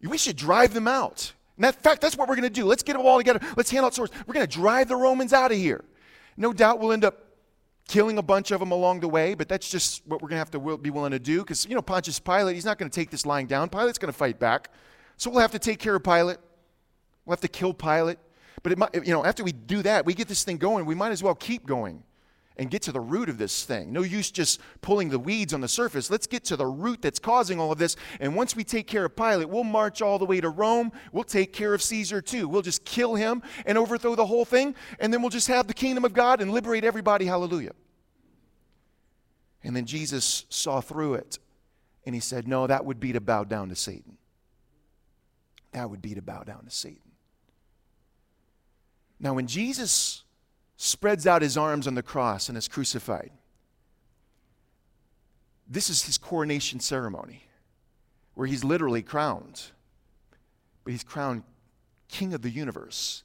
We 0.02 0.17
should 0.17 0.36
drive 0.36 0.73
them 0.73 0.88
out. 0.88 1.32
In 1.60 1.71
fact, 1.71 2.02
that's 2.02 2.15
what 2.17 2.28
we're 2.28 2.36
going 2.36 2.43
to 2.43 2.50
do. 2.50 2.65
Let's 2.65 2.84
get 2.84 2.93
them 2.93 3.06
all 3.06 3.17
together. 3.17 3.39
Let's 3.56 3.69
hand 3.69 3.86
out 3.86 3.93
swords. 3.93 4.12
We're 4.26 4.34
going 4.34 4.47
to 4.47 4.52
drive 4.52 4.88
the 4.88 4.95
Romans 4.95 5.34
out 5.34 5.52
of 5.52 5.58
here. 5.58 5.84
No 6.38 6.54
doubt 6.54 6.80
we'll 6.80 6.91
end 6.91 7.06
up 7.06 7.27
killing 7.88 8.17
a 8.17 8.21
bunch 8.21 8.52
of 8.52 8.60
them 8.60 8.71
along 8.71 9.00
the 9.00 9.08
way, 9.08 9.34
but 9.34 9.47
that's 9.47 9.69
just 9.69 10.06
what 10.06 10.21
we're 10.21 10.28
going 10.30 10.36
to 10.36 10.39
have 10.39 10.52
to 10.52 10.78
be 10.78 10.89
willing 10.89 11.12
to 11.12 11.19
do 11.19 11.39
because, 11.39 11.65
you 11.65 11.76
know, 11.76 11.82
Pontius 11.82 12.19
Pilate, 12.19 12.56
he's 12.56 12.65
not 12.65 12.78
going 12.78 12.89
to 12.89 12.95
take 12.95 13.10
this 13.10 13.26
lying 13.26 13.47
down. 13.47 13.69
Pilate's 13.69 13.97
going 13.97 14.12
to 14.12 14.17
fight 14.17 14.39
back. 14.39 14.69
So 15.15 15.30
we'll 15.30 15.39
have 15.39 15.52
to 15.52 15.60
take 15.60 15.80
care 15.80 15.95
of 15.95 16.04
Pilate. 16.04 16.38
We'll 17.26 17.34
have 17.34 17.41
to 17.41 17.47
kill 17.47 17.73
Pilate. 17.73 18.19
But, 18.63 18.71
it 18.71 18.78
might, 18.78 18.93
you 18.93 19.13
know, 19.13 19.23
after 19.23 19.43
we 19.43 19.52
do 19.52 19.82
that, 19.84 20.06
we 20.06 20.13
get 20.13 20.28
this 20.28 20.43
thing 20.43 20.58
going, 20.58 20.86
we 20.86 20.95
might 20.95 21.12
as 21.12 21.23
well 21.23 21.36
keep 21.36 21.65
going 21.65 22.04
and 22.58 22.72
get 22.72 22.82
to 22.84 22.91
the 22.91 23.00
root 23.00 23.30
of 23.30 23.38
this 23.38 23.65
thing. 23.65 23.93
No 23.93 24.02
use 24.02 24.32
just 24.32 24.60
pulling 24.82 25.10
the 25.10 25.20
weeds 25.20 25.54
on 25.54 25.62
the 25.62 25.67
surface. 25.67 26.10
Let's 26.10 26.28
get 26.28 26.43
to 26.46 26.56
the 26.56 26.65
root 26.65 27.02
that's 27.02 27.20
causing 27.20 27.60
all 27.60 27.72
of 27.72 27.78
this. 27.78 27.96
And 28.20 28.36
once 28.36 28.56
we 28.56 28.63
take 28.63 28.88
care 28.88 29.06
of 29.06 29.15
Pilate, 29.15 29.50
we'll 29.50 29.63
march 29.63 30.02
all 30.02 30.17
the 30.17 30.26
way 30.26 30.41
to 30.41 30.50
Rome. 30.50 30.91
We'll 31.12 31.24
take 31.24 31.54
care 31.54 31.74
of 31.74 31.82
Caesar 31.82 32.22
too. 32.22 32.48
We'll 32.48 32.63
just 32.63 32.84
kill 32.84 33.15
him 33.15 33.43
and 33.65 33.78
overthrow 33.78 34.15
the 34.15 34.26
whole 34.26 34.46
thing. 34.46 34.76
And 35.00 35.13
then 35.13 35.22
we'll 35.22 35.30
just 35.30 35.48
have 35.48 35.67
the 35.67 35.74
kingdom 35.74 36.04
of 36.04 36.13
God 36.13 36.41
and 36.41 36.52
liberate 36.52 36.84
everybody. 36.84 37.26
Hallelujah. 37.26 37.74
And 39.63 39.76
then 39.76 39.86
Jesus 39.86 40.46
saw 40.50 40.82
through 40.82 41.15
it 41.15 41.39
and 42.06 42.15
he 42.15 42.22
said, 42.22 42.48
No, 42.48 42.65
that 42.67 42.86
would 42.86 43.00
be 43.00 43.13
to 43.13 43.22
bow 43.22 43.43
down 43.43 43.70
to 43.70 43.76
Satan. 43.76 44.17
That 45.74 45.89
would 45.89 46.02
be 46.02 46.15
to 46.15 46.22
bow 46.22 46.43
down 46.43 46.63
to 46.65 46.72
Satan. 46.72 47.02
Now, 49.20 49.34
when 49.34 49.48
Jesus 49.48 50.24
spreads 50.78 51.28
out 51.28 51.42
his 51.42 51.58
arms 51.58 51.88
on 51.88 51.96
the 51.96 52.04
cross 52.04 52.50
and 52.50 52.58
is 52.58 52.68
crucified. 52.68 53.32
This 55.68 55.90
is 55.90 56.04
his 56.06 56.18
coronation 56.18 56.80
ceremony, 56.80 57.44
where 58.36 58.48
he's 58.48 58.63
literally 58.63 59.02
crowned. 59.02 59.63
But 60.84 60.92
he's 60.92 61.04
crowned 61.04 61.44
king 62.08 62.34
of 62.34 62.42
the 62.42 62.50
universe. 62.50 63.24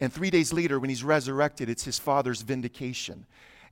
And 0.00 0.12
three 0.12 0.30
days 0.30 0.52
later, 0.52 0.78
when 0.78 0.90
he's 0.90 1.04
resurrected, 1.04 1.70
it's 1.70 1.84
his 1.84 1.98
Father's 1.98 2.42
vindication. 2.42 3.24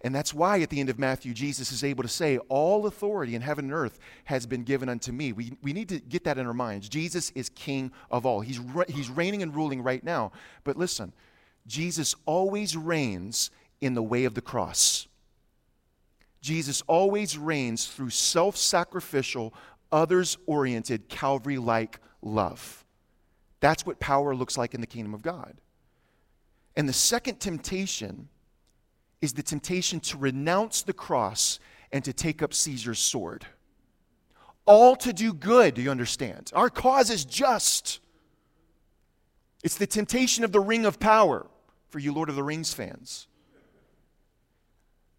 And 0.03 0.15
that's 0.15 0.33
why 0.33 0.61
at 0.63 0.71
the 0.71 0.81
end 0.81 0.89
of 0.89 0.99
Matthew, 0.99 1.35
Jesus 1.35 1.73
is 1.73 1.85
able 1.85 2.03
to 2.03 2.09
say, 2.09 2.39
All 2.49 2.87
authority 2.87 3.35
in 3.35 3.43
heaven 3.43 3.67
and 3.67 3.75
earth 3.75 3.99
has 4.25 4.47
been 4.47 4.63
given 4.63 4.89
unto 4.89 5.13
me. 5.13 5.33
We, 5.33 5.53
we 5.63 5.75
need 5.75 5.91
to 5.91 5.99
get 5.99 6.25
that 6.25 6.39
in 6.39 6.47
our 6.47 6.55
minds. 6.55 6.89
Jesus 6.89 7.31
is 7.35 7.51
king 7.51 7.93
of 8.11 8.25
all, 8.25 8.41
he's, 8.41 8.59
re- 8.59 8.87
he's 8.89 9.11
reigning 9.11 9.43
and 9.43 9.55
ruling 9.55 9.83
right 9.83 10.03
now. 10.03 10.33
But 10.65 10.79
listen, 10.79 11.13
Jesus 11.71 12.17
always 12.27 12.77
reigns 12.77 13.53
in 13.81 13.95
the 13.95 14.03
way 14.03 14.25
of 14.25 14.35
the 14.35 14.41
cross. 14.41 15.07
Jesus 16.43 16.83
always 16.89 17.39
reigns 17.39 17.87
through 17.87 18.11
self 18.11 18.57
sacrificial, 18.57 19.55
others 19.93 20.37
oriented, 20.47 21.09
Calvary 21.09 21.59
like 21.59 22.01
love. 22.23 22.85
That's 23.61 23.87
what 23.87 24.01
power 24.01 24.35
looks 24.35 24.59
like 24.59 24.75
in 24.75 24.81
the 24.81 24.87
kingdom 24.87 25.15
of 25.15 25.23
God. 25.23 25.55
And 26.77 26.89
the 26.89 26.93
second 26.93 27.39
temptation 27.39 28.29
is 29.21 29.33
the 29.35 29.43
temptation 29.43 30.01
to 30.01 30.19
renounce 30.19 30.83
the 30.83 30.93
cross 30.93 31.61
and 31.93 32.05
to 32.05 32.13
take 32.13 32.43
up 32.43 32.53
Caesar's 32.53 32.99
sword. 32.99 33.47
All 34.67 34.97
to 34.97 35.13
do 35.13 35.33
good, 35.33 35.75
do 35.75 35.83
you 35.83 35.91
understand? 35.91 36.51
Our 36.53 36.69
cause 36.69 37.11
is 37.11 37.25
just. 37.25 38.01
It's 39.63 39.77
the 39.77 39.87
temptation 39.87 40.43
of 40.43 40.51
the 40.51 40.61
ring 40.61 40.85
of 40.85 40.99
power 40.99 41.47
for 41.91 41.99
you 41.99 42.13
Lord 42.13 42.29
of 42.29 42.37
the 42.37 42.43
Rings 42.43 42.73
fans. 42.73 43.27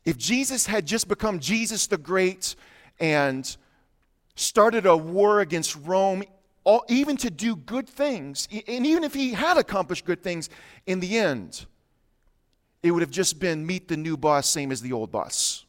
If 0.04 0.18
Jesus 0.18 0.66
had 0.66 0.86
just 0.86 1.08
become 1.08 1.40
Jesus 1.40 1.88
the 1.88 1.98
Great 1.98 2.56
and 3.00 3.56
started 4.36 4.86
a 4.86 4.98
war 4.98 5.42
against 5.42 5.76
Rome, 5.76 6.24
all, 6.64 6.84
even 6.90 7.18
to 7.18 7.30
do 7.30 7.56
good 7.56 7.88
things, 7.88 8.48
and 8.68 8.86
even 8.86 9.04
if 9.04 9.14
he 9.14 9.34
had 9.34 9.58
accomplished 9.58 10.06
good 10.06 10.24
things, 10.24 10.50
in 10.86 11.00
the 11.00 11.18
end, 11.18 11.66
it 12.84 12.92
would 12.92 13.02
have 13.02 13.12
just 13.12 13.40
been 13.40 13.66
meet 13.66 13.88
the 13.88 13.98
new 13.98 14.18
boss, 14.18 14.48
same 14.48 14.72
as 14.72 14.82
the 14.82 14.92
old 14.92 15.12
boss. 15.12 15.66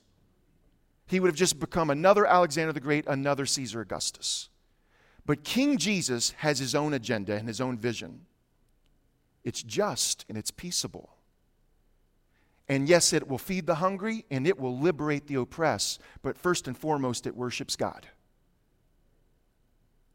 He 1.06 1.20
would 1.20 1.28
have 1.28 1.36
just 1.36 1.60
become 1.60 1.90
another 1.90 2.24
Alexander 2.24 2.72
the 2.72 2.80
Great, 2.80 3.06
another 3.06 3.44
Caesar 3.44 3.82
Augustus. 3.82 4.48
But 5.26 5.44
King 5.44 5.76
Jesus 5.76 6.30
has 6.38 6.58
his 6.58 6.74
own 6.74 6.94
agenda 6.94 7.34
and 7.34 7.46
his 7.46 7.60
own 7.60 7.76
vision. 7.76 8.22
It's 9.44 9.62
just 9.62 10.24
and 10.28 10.38
it's 10.38 10.50
peaceable. 10.50 11.10
And 12.68 12.88
yes, 12.88 13.12
it 13.12 13.28
will 13.28 13.38
feed 13.38 13.66
the 13.66 13.76
hungry 13.76 14.24
and 14.30 14.46
it 14.46 14.58
will 14.58 14.78
liberate 14.78 15.26
the 15.26 15.34
oppressed, 15.34 16.00
but 16.22 16.38
first 16.38 16.68
and 16.68 16.76
foremost, 16.76 17.26
it 17.26 17.36
worships 17.36 17.76
God. 17.76 18.06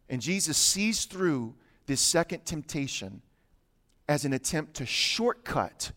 And 0.09 0.21
Jesus 0.21 0.57
sees 0.57 1.05
through 1.05 1.55
this 1.85 2.01
second 2.01 2.45
temptation 2.45 3.21
as 4.07 4.23
an 4.23 4.33
attempt 4.33 4.75
to 4.75 4.85
shortcut 4.85 5.91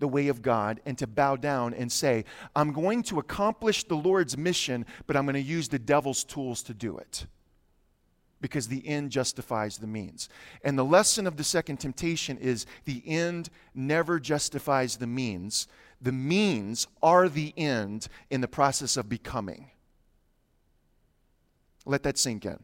the 0.00 0.08
way 0.08 0.28
of 0.28 0.42
God 0.42 0.80
and 0.84 0.98
to 0.98 1.06
bow 1.06 1.36
down 1.36 1.74
and 1.74 1.92
say, 1.92 2.24
I'm 2.56 2.72
going 2.72 3.02
to 3.04 3.18
accomplish 3.18 3.84
the 3.84 3.94
Lord's 3.94 4.36
mission, 4.36 4.84
but 5.06 5.16
I'm 5.16 5.24
going 5.24 5.34
to 5.34 5.40
use 5.40 5.68
the 5.68 5.78
devil's 5.78 6.24
tools 6.24 6.62
to 6.64 6.74
do 6.74 6.98
it 6.98 7.26
because 8.40 8.68
the 8.68 8.86
end 8.86 9.10
justifies 9.10 9.78
the 9.78 9.86
means. 9.86 10.28
And 10.64 10.78
the 10.78 10.84
lesson 10.84 11.26
of 11.26 11.36
the 11.36 11.44
second 11.44 11.78
temptation 11.78 12.38
is 12.38 12.66
the 12.84 13.02
end 13.06 13.50
never 13.74 14.18
justifies 14.18 14.96
the 14.96 15.06
means. 15.06 15.68
The 16.00 16.12
means 16.12 16.86
are 17.02 17.28
the 17.28 17.52
end 17.56 18.08
in 18.30 18.40
the 18.40 18.48
process 18.48 18.96
of 18.96 19.08
becoming. 19.08 19.70
Let 21.84 22.02
that 22.04 22.18
sink 22.18 22.44
in. 22.44 22.58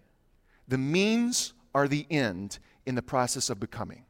The 0.69 0.79
means 0.79 1.53
are 1.75 1.89
the 1.89 2.07
end 2.11 2.59
in 2.87 2.95
the 2.95 3.03
process 3.03 3.51
of 3.51 3.61
becoming. 3.61 4.05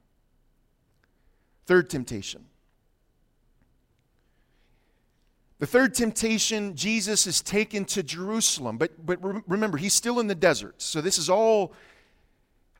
Third 1.66 1.90
temptation 1.90 2.46
the 5.58 5.66
third 5.66 5.94
temptation, 5.94 6.76
Jesus 6.76 7.26
is 7.26 7.40
taken 7.40 7.84
to 7.86 8.02
Jerusalem. 8.02 8.76
But, 8.76 9.06
but 9.06 9.18
remember, 9.48 9.78
he's 9.78 9.94
still 9.94 10.20
in 10.20 10.26
the 10.26 10.34
desert. 10.34 10.82
So 10.82 11.00
this 11.00 11.18
is 11.18 11.30
all 11.30 11.72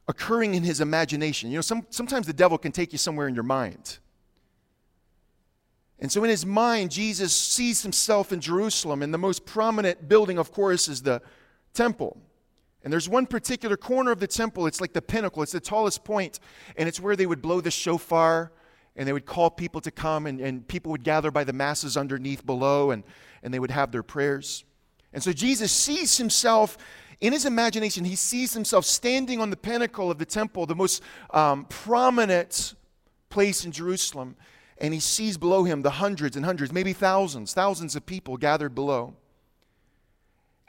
occurring 0.08 0.54
in 0.54 0.62
his 0.62 0.80
imagination. 0.80 1.50
You 1.50 1.56
know, 1.56 1.62
some, 1.62 1.86
sometimes 1.90 2.26
the 2.26 2.32
devil 2.32 2.58
can 2.58 2.72
take 2.72 2.92
you 2.92 2.98
somewhere 2.98 3.28
in 3.28 3.34
your 3.34 3.44
mind. 3.44 3.98
And 5.98 6.12
so 6.12 6.22
in 6.22 6.28
his 6.28 6.44
mind, 6.44 6.90
Jesus 6.90 7.34
sees 7.34 7.82
himself 7.82 8.30
in 8.30 8.40
Jerusalem. 8.40 9.02
And 9.02 9.12
the 9.12 9.18
most 9.18 9.46
prominent 9.46 10.06
building, 10.08 10.38
of 10.38 10.52
course, 10.52 10.86
is 10.88 11.02
the 11.02 11.22
temple. 11.72 12.18
And 12.84 12.92
there's 12.92 13.08
one 13.08 13.26
particular 13.26 13.76
corner 13.76 14.12
of 14.12 14.20
the 14.20 14.28
temple, 14.28 14.66
it's 14.68 14.80
like 14.80 14.92
the 14.92 15.02
pinnacle, 15.02 15.42
it's 15.42 15.50
the 15.50 15.58
tallest 15.58 16.04
point, 16.04 16.38
and 16.76 16.88
it's 16.88 17.00
where 17.00 17.16
they 17.16 17.26
would 17.26 17.42
blow 17.42 17.60
the 17.60 17.70
shofar 17.70 18.52
and 18.96 19.06
they 19.06 19.12
would 19.12 19.26
call 19.26 19.50
people 19.50 19.80
to 19.82 19.90
come, 19.90 20.26
and, 20.26 20.40
and 20.40 20.66
people 20.66 20.90
would 20.92 21.04
gather 21.04 21.30
by 21.30 21.44
the 21.44 21.52
masses 21.52 21.96
underneath 21.96 22.44
below, 22.44 22.90
and, 22.90 23.04
and 23.42 23.52
they 23.52 23.58
would 23.58 23.70
have 23.70 23.92
their 23.92 24.02
prayers. 24.02 24.64
And 25.12 25.22
so 25.22 25.32
Jesus 25.32 25.70
sees 25.70 26.18
himself 26.18 26.78
in 27.20 27.32
his 27.32 27.46
imagination, 27.46 28.04
he 28.04 28.16
sees 28.16 28.52
himself 28.52 28.84
standing 28.84 29.40
on 29.40 29.48
the 29.48 29.56
pinnacle 29.56 30.10
of 30.10 30.18
the 30.18 30.26
temple, 30.26 30.66
the 30.66 30.74
most 30.74 31.02
um, 31.30 31.64
prominent 31.64 32.74
place 33.30 33.64
in 33.64 33.72
Jerusalem. 33.72 34.36
and 34.78 34.92
he 34.92 35.00
sees 35.00 35.38
below 35.38 35.64
him 35.64 35.80
the 35.80 35.90
hundreds 35.90 36.36
and 36.36 36.44
hundreds, 36.44 36.72
maybe 36.72 36.92
thousands, 36.92 37.54
thousands 37.54 37.96
of 37.96 38.04
people 38.04 38.36
gathered 38.36 38.74
below. 38.74 39.14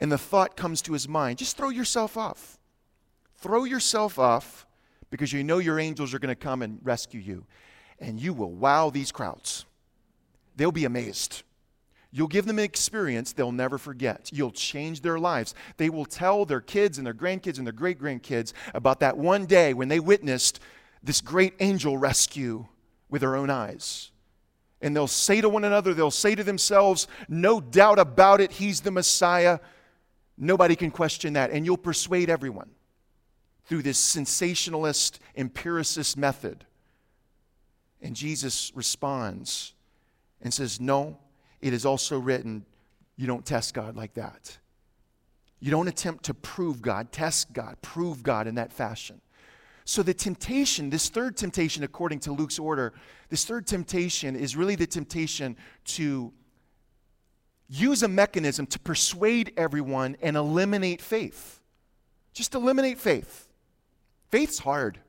And 0.00 0.10
the 0.10 0.18
thought 0.18 0.56
comes 0.56 0.80
to 0.82 0.92
his 0.92 1.06
mind 1.06 1.38
just 1.38 1.56
throw 1.56 1.68
yourself 1.68 2.16
off. 2.16 2.58
Throw 3.36 3.64
yourself 3.64 4.18
off 4.18 4.66
because 5.10 5.32
you 5.32 5.44
know 5.44 5.58
your 5.58 5.78
angels 5.78 6.14
are 6.14 6.18
going 6.18 6.34
to 6.34 6.34
come 6.34 6.62
and 6.62 6.78
rescue 6.82 7.20
you. 7.20 7.44
And 8.00 8.20
you 8.20 8.32
will 8.32 8.50
wow 8.50 8.90
these 8.90 9.12
crowds. 9.12 9.64
They'll 10.56 10.72
be 10.72 10.84
amazed. 10.84 11.42
You'll 12.10 12.28
give 12.28 12.46
them 12.46 12.58
an 12.58 12.64
experience 12.64 13.32
they'll 13.32 13.52
never 13.52 13.76
forget. 13.76 14.30
You'll 14.32 14.50
change 14.50 15.02
their 15.02 15.18
lives. 15.18 15.54
They 15.76 15.90
will 15.90 16.06
tell 16.06 16.44
their 16.44 16.60
kids 16.60 16.98
and 16.98 17.06
their 17.06 17.14
grandkids 17.14 17.58
and 17.58 17.66
their 17.66 17.72
great 17.72 18.00
grandkids 18.00 18.52
about 18.74 19.00
that 19.00 19.18
one 19.18 19.46
day 19.46 19.74
when 19.74 19.88
they 19.88 20.00
witnessed 20.00 20.60
this 21.02 21.20
great 21.20 21.54
angel 21.60 21.98
rescue 21.98 22.66
with 23.10 23.20
their 23.20 23.36
own 23.36 23.50
eyes. 23.50 24.10
And 24.80 24.94
they'll 24.94 25.06
say 25.06 25.40
to 25.40 25.48
one 25.48 25.64
another, 25.64 25.92
they'll 25.92 26.10
say 26.10 26.34
to 26.34 26.44
themselves, 26.44 27.08
no 27.28 27.60
doubt 27.60 27.98
about 27.98 28.40
it, 28.40 28.52
he's 28.52 28.80
the 28.80 28.90
Messiah. 28.90 29.58
Nobody 30.36 30.76
can 30.76 30.90
question 30.90 31.34
that. 31.34 31.50
And 31.50 31.66
you'll 31.66 31.76
persuade 31.76 32.30
everyone 32.30 32.70
through 33.66 33.82
this 33.82 33.98
sensationalist, 33.98 35.20
empiricist 35.36 36.16
method. 36.16 36.64
And 38.02 38.14
Jesus 38.14 38.72
responds 38.74 39.74
and 40.40 40.52
says, 40.52 40.80
No, 40.80 41.18
it 41.60 41.72
is 41.72 41.84
also 41.84 42.18
written, 42.18 42.64
you 43.16 43.26
don't 43.26 43.44
test 43.44 43.74
God 43.74 43.96
like 43.96 44.14
that. 44.14 44.58
You 45.60 45.72
don't 45.72 45.88
attempt 45.88 46.24
to 46.26 46.34
prove 46.34 46.80
God, 46.80 47.10
test 47.10 47.52
God, 47.52 47.76
prove 47.82 48.22
God 48.22 48.46
in 48.46 48.54
that 48.54 48.72
fashion. 48.72 49.20
So, 49.84 50.02
the 50.02 50.14
temptation, 50.14 50.90
this 50.90 51.08
third 51.08 51.36
temptation, 51.36 51.82
according 51.82 52.20
to 52.20 52.32
Luke's 52.32 52.58
order, 52.58 52.92
this 53.30 53.44
third 53.44 53.66
temptation 53.66 54.36
is 54.36 54.54
really 54.54 54.76
the 54.76 54.86
temptation 54.86 55.56
to 55.86 56.32
use 57.68 58.02
a 58.02 58.08
mechanism 58.08 58.66
to 58.66 58.78
persuade 58.78 59.52
everyone 59.56 60.16
and 60.22 60.36
eliminate 60.36 61.00
faith. 61.00 61.60
Just 62.34 62.54
eliminate 62.54 62.98
faith. 62.98 63.48
Faith's 64.30 64.58
hard. 64.58 65.00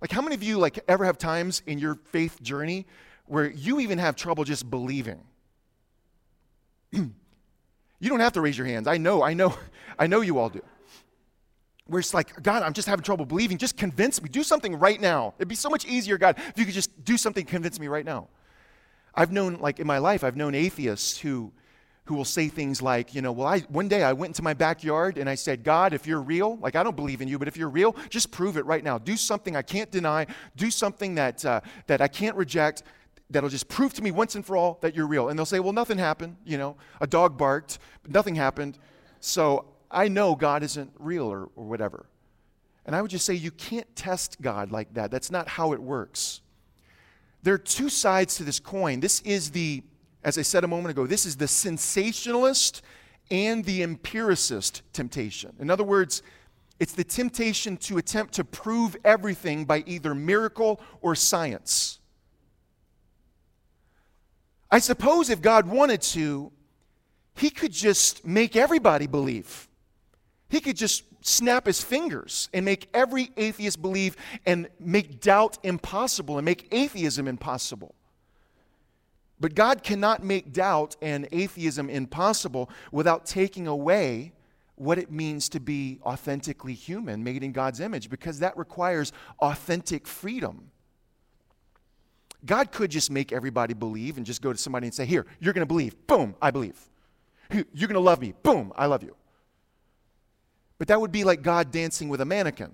Like 0.00 0.12
how 0.12 0.20
many 0.20 0.34
of 0.34 0.42
you 0.42 0.58
like 0.58 0.78
ever 0.88 1.04
have 1.04 1.18
times 1.18 1.62
in 1.66 1.78
your 1.78 1.94
faith 1.94 2.42
journey 2.42 2.86
where 3.26 3.50
you 3.50 3.80
even 3.80 3.98
have 3.98 4.16
trouble 4.16 4.44
just 4.44 4.68
believing? 4.68 5.20
you 6.92 7.10
don't 8.00 8.20
have 8.20 8.32
to 8.34 8.40
raise 8.40 8.56
your 8.56 8.66
hands. 8.66 8.86
I 8.86 8.98
know, 8.98 9.22
I 9.22 9.34
know, 9.34 9.56
I 9.98 10.06
know 10.06 10.20
you 10.20 10.38
all 10.38 10.48
do. 10.48 10.62
Where 11.86 12.00
it's 12.00 12.12
like, 12.12 12.42
God, 12.42 12.62
I'm 12.62 12.72
just 12.72 12.88
having 12.88 13.04
trouble 13.04 13.26
believing. 13.26 13.58
Just 13.58 13.76
convince 13.76 14.20
me. 14.20 14.28
Do 14.28 14.42
something 14.42 14.76
right 14.76 15.00
now. 15.00 15.34
It'd 15.38 15.48
be 15.48 15.54
so 15.54 15.70
much 15.70 15.86
easier, 15.86 16.18
God, 16.18 16.36
if 16.36 16.58
you 16.58 16.64
could 16.64 16.74
just 16.74 17.04
do 17.04 17.16
something, 17.16 17.44
convince 17.44 17.78
me 17.78 17.86
right 17.86 18.04
now. 18.04 18.28
I've 19.14 19.30
known, 19.30 19.58
like 19.60 19.78
in 19.78 19.86
my 19.86 19.98
life, 19.98 20.24
I've 20.24 20.36
known 20.36 20.54
atheists 20.54 21.18
who, 21.18 21.52
who 22.06 22.14
will 22.14 22.24
say 22.24 22.48
things 22.48 22.80
like, 22.80 23.14
you 23.14 23.22
know, 23.22 23.32
well, 23.32 23.48
I, 23.48 23.60
one 23.60 23.88
day 23.88 24.02
I 24.02 24.12
went 24.12 24.30
into 24.30 24.42
my 24.42 24.54
backyard 24.54 25.18
and 25.18 25.28
I 25.28 25.34
said, 25.34 25.64
God, 25.64 25.92
if 25.92 26.06
you're 26.06 26.22
real, 26.22 26.56
like 26.56 26.76
I 26.76 26.82
don't 26.82 26.96
believe 26.96 27.20
in 27.20 27.28
you, 27.28 27.38
but 27.38 27.48
if 27.48 27.56
you're 27.56 27.68
real, 27.68 27.96
just 28.08 28.30
prove 28.30 28.56
it 28.56 28.64
right 28.64 28.82
now. 28.82 28.96
Do 28.96 29.16
something 29.16 29.56
I 29.56 29.62
can't 29.62 29.90
deny. 29.90 30.26
Do 30.56 30.70
something 30.70 31.16
that, 31.16 31.44
uh, 31.44 31.60
that 31.88 32.00
I 32.00 32.08
can't 32.08 32.36
reject 32.36 32.84
that'll 33.30 33.50
just 33.50 33.68
prove 33.68 33.92
to 33.94 34.02
me 34.02 34.12
once 34.12 34.36
and 34.36 34.46
for 34.46 34.56
all 34.56 34.78
that 34.82 34.94
you're 34.94 35.06
real. 35.06 35.28
And 35.28 35.38
they'll 35.38 35.46
say, 35.46 35.58
well, 35.58 35.72
nothing 35.72 35.98
happened. 35.98 36.36
You 36.44 36.58
know, 36.58 36.76
a 37.00 37.06
dog 37.06 37.36
barked, 37.36 37.78
but 38.02 38.12
nothing 38.12 38.36
happened. 38.36 38.78
So 39.20 39.66
I 39.90 40.08
know 40.08 40.34
God 40.34 40.62
isn't 40.62 40.92
real 40.98 41.24
or, 41.24 41.48
or 41.56 41.64
whatever. 41.64 42.06
And 42.84 42.94
I 42.94 43.02
would 43.02 43.10
just 43.10 43.26
say, 43.26 43.34
you 43.34 43.50
can't 43.50 43.96
test 43.96 44.40
God 44.40 44.70
like 44.70 44.94
that. 44.94 45.10
That's 45.10 45.30
not 45.30 45.48
how 45.48 45.72
it 45.72 45.82
works. 45.82 46.40
There 47.42 47.54
are 47.54 47.58
two 47.58 47.88
sides 47.88 48.36
to 48.36 48.44
this 48.44 48.60
coin. 48.60 49.00
This 49.00 49.20
is 49.22 49.50
the, 49.50 49.82
as 50.26 50.36
I 50.36 50.42
said 50.42 50.64
a 50.64 50.68
moment 50.68 50.90
ago, 50.90 51.06
this 51.06 51.24
is 51.24 51.36
the 51.36 51.46
sensationalist 51.46 52.82
and 53.30 53.64
the 53.64 53.84
empiricist 53.84 54.82
temptation. 54.92 55.54
In 55.60 55.70
other 55.70 55.84
words, 55.84 56.20
it's 56.80 56.94
the 56.94 57.04
temptation 57.04 57.76
to 57.78 57.96
attempt 57.98 58.34
to 58.34 58.44
prove 58.44 58.96
everything 59.04 59.64
by 59.64 59.84
either 59.86 60.16
miracle 60.16 60.80
or 61.00 61.14
science. 61.14 62.00
I 64.68 64.80
suppose 64.80 65.30
if 65.30 65.40
God 65.40 65.68
wanted 65.68 66.02
to, 66.02 66.50
He 67.36 67.48
could 67.48 67.72
just 67.72 68.26
make 68.26 68.56
everybody 68.56 69.06
believe. 69.06 69.68
He 70.48 70.60
could 70.60 70.76
just 70.76 71.04
snap 71.24 71.66
his 71.66 71.82
fingers 71.82 72.48
and 72.52 72.64
make 72.64 72.88
every 72.92 73.30
atheist 73.36 73.80
believe 73.80 74.16
and 74.44 74.68
make 74.78 75.20
doubt 75.20 75.58
impossible 75.62 76.38
and 76.38 76.44
make 76.44 76.68
atheism 76.72 77.26
impossible. 77.28 77.95
But 79.38 79.54
God 79.54 79.82
cannot 79.82 80.24
make 80.24 80.52
doubt 80.52 80.96
and 81.02 81.28
atheism 81.30 81.90
impossible 81.90 82.70
without 82.90 83.26
taking 83.26 83.66
away 83.66 84.32
what 84.76 84.98
it 84.98 85.10
means 85.10 85.48
to 85.50 85.60
be 85.60 85.98
authentically 86.02 86.74
human, 86.74 87.24
made 87.24 87.42
in 87.42 87.52
God's 87.52 87.80
image, 87.80 88.10
because 88.10 88.38
that 88.40 88.56
requires 88.56 89.12
authentic 89.40 90.06
freedom. 90.06 90.70
God 92.44 92.70
could 92.70 92.90
just 92.90 93.10
make 93.10 93.32
everybody 93.32 93.74
believe 93.74 94.16
and 94.18 94.24
just 94.24 94.42
go 94.42 94.52
to 94.52 94.58
somebody 94.58 94.86
and 94.86 94.94
say, 94.94 95.04
Here, 95.04 95.26
you're 95.40 95.52
going 95.52 95.66
to 95.66 95.66
believe. 95.66 96.06
Boom, 96.06 96.34
I 96.40 96.50
believe. 96.50 96.78
You're 97.50 97.88
going 97.88 97.94
to 97.94 98.00
love 98.00 98.20
me. 98.20 98.34
Boom, 98.42 98.72
I 98.76 98.86
love 98.86 99.02
you. 99.02 99.16
But 100.78 100.88
that 100.88 101.00
would 101.00 101.12
be 101.12 101.24
like 101.24 101.42
God 101.42 101.70
dancing 101.70 102.08
with 102.08 102.20
a 102.20 102.24
mannequin. 102.24 102.72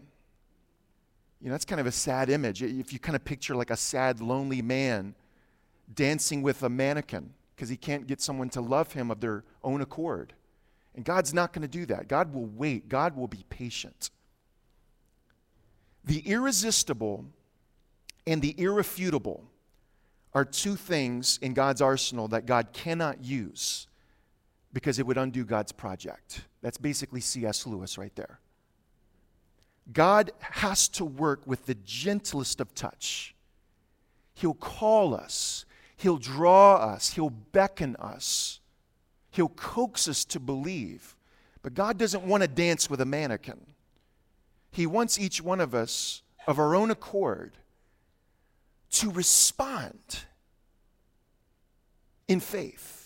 You 1.41 1.49
know, 1.49 1.53
that's 1.53 1.65
kind 1.65 1.81
of 1.81 1.87
a 1.87 1.93
sad 1.93 2.31
image. 2.31 2.63
If 2.63 2.93
you 2.93 2.99
kind 2.99 3.17
of 3.17 3.25
picture 3.25 3.55
like 3.55 3.71
a 3.71 3.77
sad, 3.77 4.21
lonely 4.21 4.63
man 4.63 5.15
dancing 5.95 6.43
with 6.43 6.63
a 6.63 6.69
mannequin 6.69 7.35
because 7.55 7.69
he 7.69 7.77
can't 7.77 8.07
get 8.07 8.21
someone 8.21 8.49
to 8.51 8.61
love 8.61 8.93
him 8.93 9.11
of 9.11 9.21
their 9.21 9.45
own 9.63 9.81
accord. 9.81 10.33
And 10.95 11.05
God's 11.05 11.33
not 11.33 11.53
going 11.53 11.63
to 11.63 11.69
do 11.69 11.87
that. 11.87 12.09
God 12.09 12.35
will 12.35 12.47
wait, 12.47 12.89
God 12.89 13.17
will 13.17 13.29
be 13.29 13.45
patient. 13.49 14.11
The 16.05 16.21
irresistible 16.21 17.25
and 18.27 18.43
the 18.43 18.55
irrefutable 18.59 19.45
are 20.35 20.45
two 20.45 20.77
things 20.77 21.39
in 21.43 21.55
God's 21.55 21.81
arsenal 21.81 22.29
that 22.29 22.47
God 22.47 22.73
cannot 22.73 23.23
use 23.23 23.87
because 24.73 24.99
it 24.99 25.07
would 25.07 25.19
undo 25.19 25.45
God's 25.45 25.73
project. 25.73 26.43
That's 26.63 26.79
basically 26.79 27.21
C.S. 27.21 27.67
Lewis 27.67 27.99
right 27.99 28.15
there. 28.17 28.41
God 29.93 30.31
has 30.41 30.89
to 30.89 31.05
work 31.05 31.43
with 31.47 31.67
the 31.67 31.75
gentlest 31.75 32.61
of 32.61 32.75
touch. 32.75 33.35
He'll 34.35 34.55
call 34.55 35.15
us, 35.15 35.65
He'll 36.03 36.19
draw 36.19 36.77
us, 36.79 37.13
He'll 37.13 37.31
beckon 37.31 37.95
us, 37.97 38.59
He'll 39.31 39.49
coax 39.49 40.09
us 40.09 40.25
to 40.27 40.41
believe. 40.41 41.15
But 41.63 41.75
God 41.75 41.97
doesn't 41.97 42.25
want 42.25 42.43
to 42.43 42.49
dance 42.49 42.91
with 42.91 43.01
a 43.01 43.05
mannequin. 43.05 43.61
He 44.73 44.85
wants 44.85 45.17
each 45.17 45.41
one 45.41 45.61
of 45.61 45.77
us, 45.77 46.23
of 46.49 46.59
our 46.59 46.75
own 46.75 46.91
accord, 46.91 47.53
to 48.91 49.13
respond 49.13 50.25
in 52.27 52.41
faith 52.41 53.02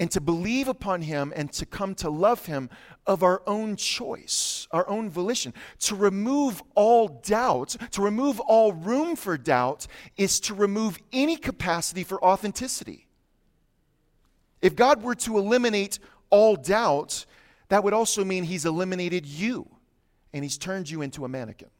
and 0.00 0.10
to 0.10 0.20
believe 0.20 0.68
upon 0.68 1.02
him 1.02 1.32
and 1.36 1.52
to 1.52 1.64
come 1.64 1.94
to 1.94 2.10
love 2.10 2.46
him 2.46 2.68
of 3.06 3.22
our 3.22 3.42
own 3.46 3.76
choice, 3.76 4.66
our 4.72 4.88
own 4.88 5.08
volition. 5.08 5.54
To 5.80 5.94
remove 5.94 6.62
all 6.74 7.08
doubt, 7.08 7.76
to 7.92 8.02
remove 8.02 8.40
all 8.40 8.72
room 8.72 9.14
for 9.14 9.38
doubt, 9.38 9.86
is 10.16 10.40
to 10.40 10.54
remove 10.54 10.98
any 11.12 11.36
capacity 11.36 12.02
for 12.02 12.22
authenticity. 12.24 13.06
If 14.60 14.74
God 14.74 15.02
were 15.02 15.14
to 15.16 15.38
eliminate 15.38 15.98
all 16.30 16.56
doubt, 16.56 17.26
that 17.68 17.84
would 17.84 17.92
also 17.92 18.24
mean 18.24 18.44
he's 18.44 18.64
eliminated 18.64 19.26
you 19.26 19.68
and 20.32 20.42
he's 20.42 20.58
turned 20.58 20.90
you 20.90 21.02
into 21.02 21.24
a 21.24 21.28
mannequin. 21.28 21.70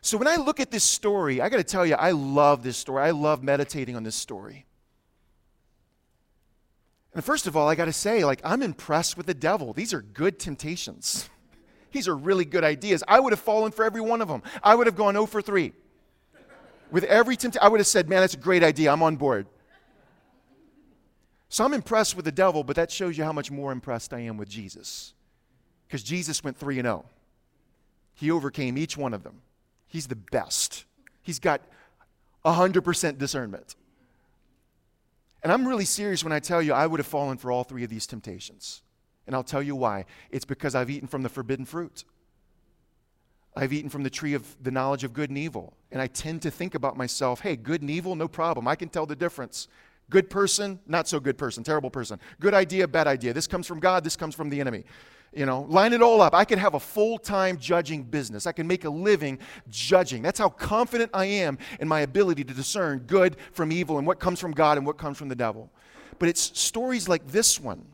So 0.00 0.16
when 0.16 0.28
I 0.28 0.36
look 0.36 0.60
at 0.60 0.70
this 0.70 0.84
story, 0.84 1.40
I 1.40 1.48
got 1.48 1.56
to 1.56 1.64
tell 1.64 1.84
you, 1.84 1.96
I 1.96 2.12
love 2.12 2.62
this 2.62 2.76
story. 2.76 3.02
I 3.02 3.10
love 3.10 3.42
meditating 3.42 3.96
on 3.96 4.04
this 4.04 4.14
story. 4.14 4.64
And 7.16 7.24
first 7.24 7.46
of 7.46 7.56
all, 7.56 7.66
I 7.66 7.74
got 7.74 7.86
to 7.86 7.94
say, 7.94 8.26
like, 8.26 8.42
I'm 8.44 8.62
impressed 8.62 9.16
with 9.16 9.24
the 9.24 9.32
devil. 9.32 9.72
These 9.72 9.94
are 9.94 10.02
good 10.02 10.38
temptations. 10.38 11.30
These 11.92 12.08
are 12.08 12.14
really 12.14 12.44
good 12.44 12.62
ideas. 12.62 13.02
I 13.08 13.20
would 13.20 13.32
have 13.32 13.40
fallen 13.40 13.72
for 13.72 13.86
every 13.86 14.02
one 14.02 14.20
of 14.20 14.28
them. 14.28 14.42
I 14.62 14.74
would 14.74 14.86
have 14.86 14.96
gone 14.96 15.14
0 15.14 15.24
for 15.24 15.40
3. 15.40 15.72
With 16.90 17.04
every 17.04 17.34
temptation, 17.36 17.64
I 17.64 17.70
would 17.70 17.80
have 17.80 17.86
said, 17.86 18.10
man, 18.10 18.20
that's 18.20 18.34
a 18.34 18.36
great 18.38 18.62
idea. 18.62 18.92
I'm 18.92 19.02
on 19.02 19.16
board. 19.16 19.46
So 21.48 21.64
I'm 21.64 21.72
impressed 21.72 22.16
with 22.16 22.26
the 22.26 22.32
devil, 22.32 22.62
but 22.62 22.76
that 22.76 22.90
shows 22.90 23.16
you 23.16 23.24
how 23.24 23.32
much 23.32 23.50
more 23.50 23.72
impressed 23.72 24.12
I 24.12 24.20
am 24.20 24.36
with 24.36 24.50
Jesus. 24.50 25.14
Because 25.86 26.02
Jesus 26.02 26.44
went 26.44 26.58
3 26.58 26.80
and 26.80 26.86
0. 26.86 27.06
He 28.12 28.30
overcame 28.30 28.76
each 28.76 28.98
one 28.98 29.14
of 29.14 29.22
them. 29.22 29.40
He's 29.86 30.06
the 30.06 30.16
best. 30.16 30.84
He's 31.22 31.38
got 31.38 31.62
100% 32.44 33.16
discernment. 33.16 33.74
And 35.42 35.52
I'm 35.52 35.66
really 35.66 35.84
serious 35.84 36.24
when 36.24 36.32
I 36.32 36.40
tell 36.40 36.60
you 36.60 36.72
I 36.72 36.86
would 36.86 36.98
have 36.98 37.06
fallen 37.06 37.38
for 37.38 37.52
all 37.52 37.64
three 37.64 37.84
of 37.84 37.90
these 37.90 38.06
temptations. 38.06 38.82
And 39.26 39.34
I'll 39.34 39.44
tell 39.44 39.62
you 39.62 39.76
why. 39.76 40.04
It's 40.30 40.44
because 40.44 40.74
I've 40.74 40.90
eaten 40.90 41.08
from 41.08 41.22
the 41.22 41.28
forbidden 41.28 41.64
fruit. 41.64 42.04
I've 43.56 43.72
eaten 43.72 43.88
from 43.88 44.02
the 44.02 44.10
tree 44.10 44.34
of 44.34 44.56
the 44.62 44.70
knowledge 44.70 45.02
of 45.02 45.12
good 45.12 45.30
and 45.30 45.38
evil. 45.38 45.74
And 45.90 46.00
I 46.00 46.06
tend 46.08 46.42
to 46.42 46.50
think 46.50 46.74
about 46.74 46.96
myself, 46.96 47.40
hey, 47.40 47.56
good 47.56 47.80
and 47.80 47.90
evil, 47.90 48.14
no 48.14 48.28
problem. 48.28 48.68
I 48.68 48.74
can 48.76 48.88
tell 48.88 49.06
the 49.06 49.16
difference. 49.16 49.68
Good 50.10 50.30
person, 50.30 50.78
not 50.86 51.08
so 51.08 51.18
good 51.18 51.38
person, 51.38 51.64
terrible 51.64 51.90
person. 51.90 52.20
Good 52.38 52.54
idea, 52.54 52.86
bad 52.86 53.06
idea. 53.06 53.32
This 53.32 53.46
comes 53.46 53.66
from 53.66 53.80
God, 53.80 54.04
this 54.04 54.14
comes 54.14 54.34
from 54.34 54.50
the 54.50 54.60
enemy. 54.60 54.84
You 55.32 55.44
know, 55.44 55.62
line 55.68 55.92
it 55.92 56.00
all 56.00 56.22
up. 56.22 56.34
I 56.34 56.44
could 56.44 56.58
have 56.58 56.74
a 56.74 56.80
full 56.80 57.18
time 57.18 57.58
judging 57.58 58.02
business. 58.04 58.46
I 58.46 58.52
can 58.52 58.66
make 58.66 58.84
a 58.84 58.90
living 58.90 59.38
judging. 59.68 60.22
That's 60.22 60.38
how 60.38 60.48
confident 60.48 61.10
I 61.12 61.26
am 61.26 61.58
in 61.78 61.88
my 61.88 62.00
ability 62.00 62.44
to 62.44 62.54
discern 62.54 63.00
good 63.00 63.36
from 63.52 63.70
evil 63.70 63.98
and 63.98 64.06
what 64.06 64.18
comes 64.18 64.40
from 64.40 64.52
God 64.52 64.78
and 64.78 64.86
what 64.86 64.96
comes 64.96 65.18
from 65.18 65.28
the 65.28 65.34
devil. 65.34 65.70
But 66.18 66.28
it's 66.28 66.58
stories 66.58 67.08
like 67.08 67.26
this 67.26 67.60
one 67.60 67.84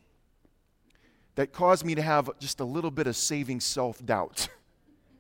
that 1.34 1.52
cause 1.52 1.84
me 1.84 1.94
to 1.94 2.02
have 2.02 2.30
just 2.38 2.60
a 2.60 2.64
little 2.64 2.90
bit 2.90 3.06
of 3.06 3.16
saving 3.16 3.60
self 3.60 4.04
doubt. 4.04 4.48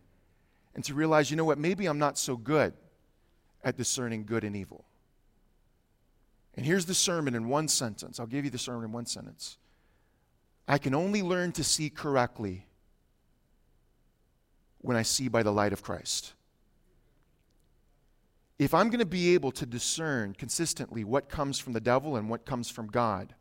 and 0.74 0.84
to 0.84 0.94
realize, 0.94 1.30
you 1.30 1.36
know 1.36 1.44
what, 1.44 1.58
maybe 1.58 1.86
I'm 1.86 1.98
not 1.98 2.18
so 2.18 2.36
good 2.36 2.74
at 3.64 3.76
discerning 3.76 4.24
good 4.24 4.44
and 4.44 4.56
evil. 4.56 4.84
And 6.54 6.66
here's 6.66 6.84
the 6.84 6.94
sermon 6.94 7.34
in 7.34 7.48
one 7.48 7.68
sentence. 7.68 8.20
I'll 8.20 8.26
give 8.26 8.44
you 8.44 8.50
the 8.50 8.58
sermon 8.58 8.84
in 8.84 8.92
one 8.92 9.06
sentence. 9.06 9.56
I 10.66 10.78
can 10.78 10.94
only 10.94 11.22
learn 11.22 11.52
to 11.52 11.64
see 11.64 11.90
correctly 11.90 12.66
when 14.78 14.96
I 14.96 15.02
see 15.02 15.28
by 15.28 15.42
the 15.42 15.52
light 15.52 15.72
of 15.72 15.82
Christ. 15.82 16.34
If 18.58 18.74
I'm 18.74 18.88
going 18.88 19.00
to 19.00 19.06
be 19.06 19.34
able 19.34 19.50
to 19.52 19.66
discern 19.66 20.34
consistently 20.34 21.02
what 21.02 21.28
comes 21.28 21.58
from 21.58 21.72
the 21.72 21.80
devil 21.80 22.16
and 22.16 22.28
what 22.28 22.46
comes 22.46 22.70
from 22.70 22.86
God, 22.86 23.34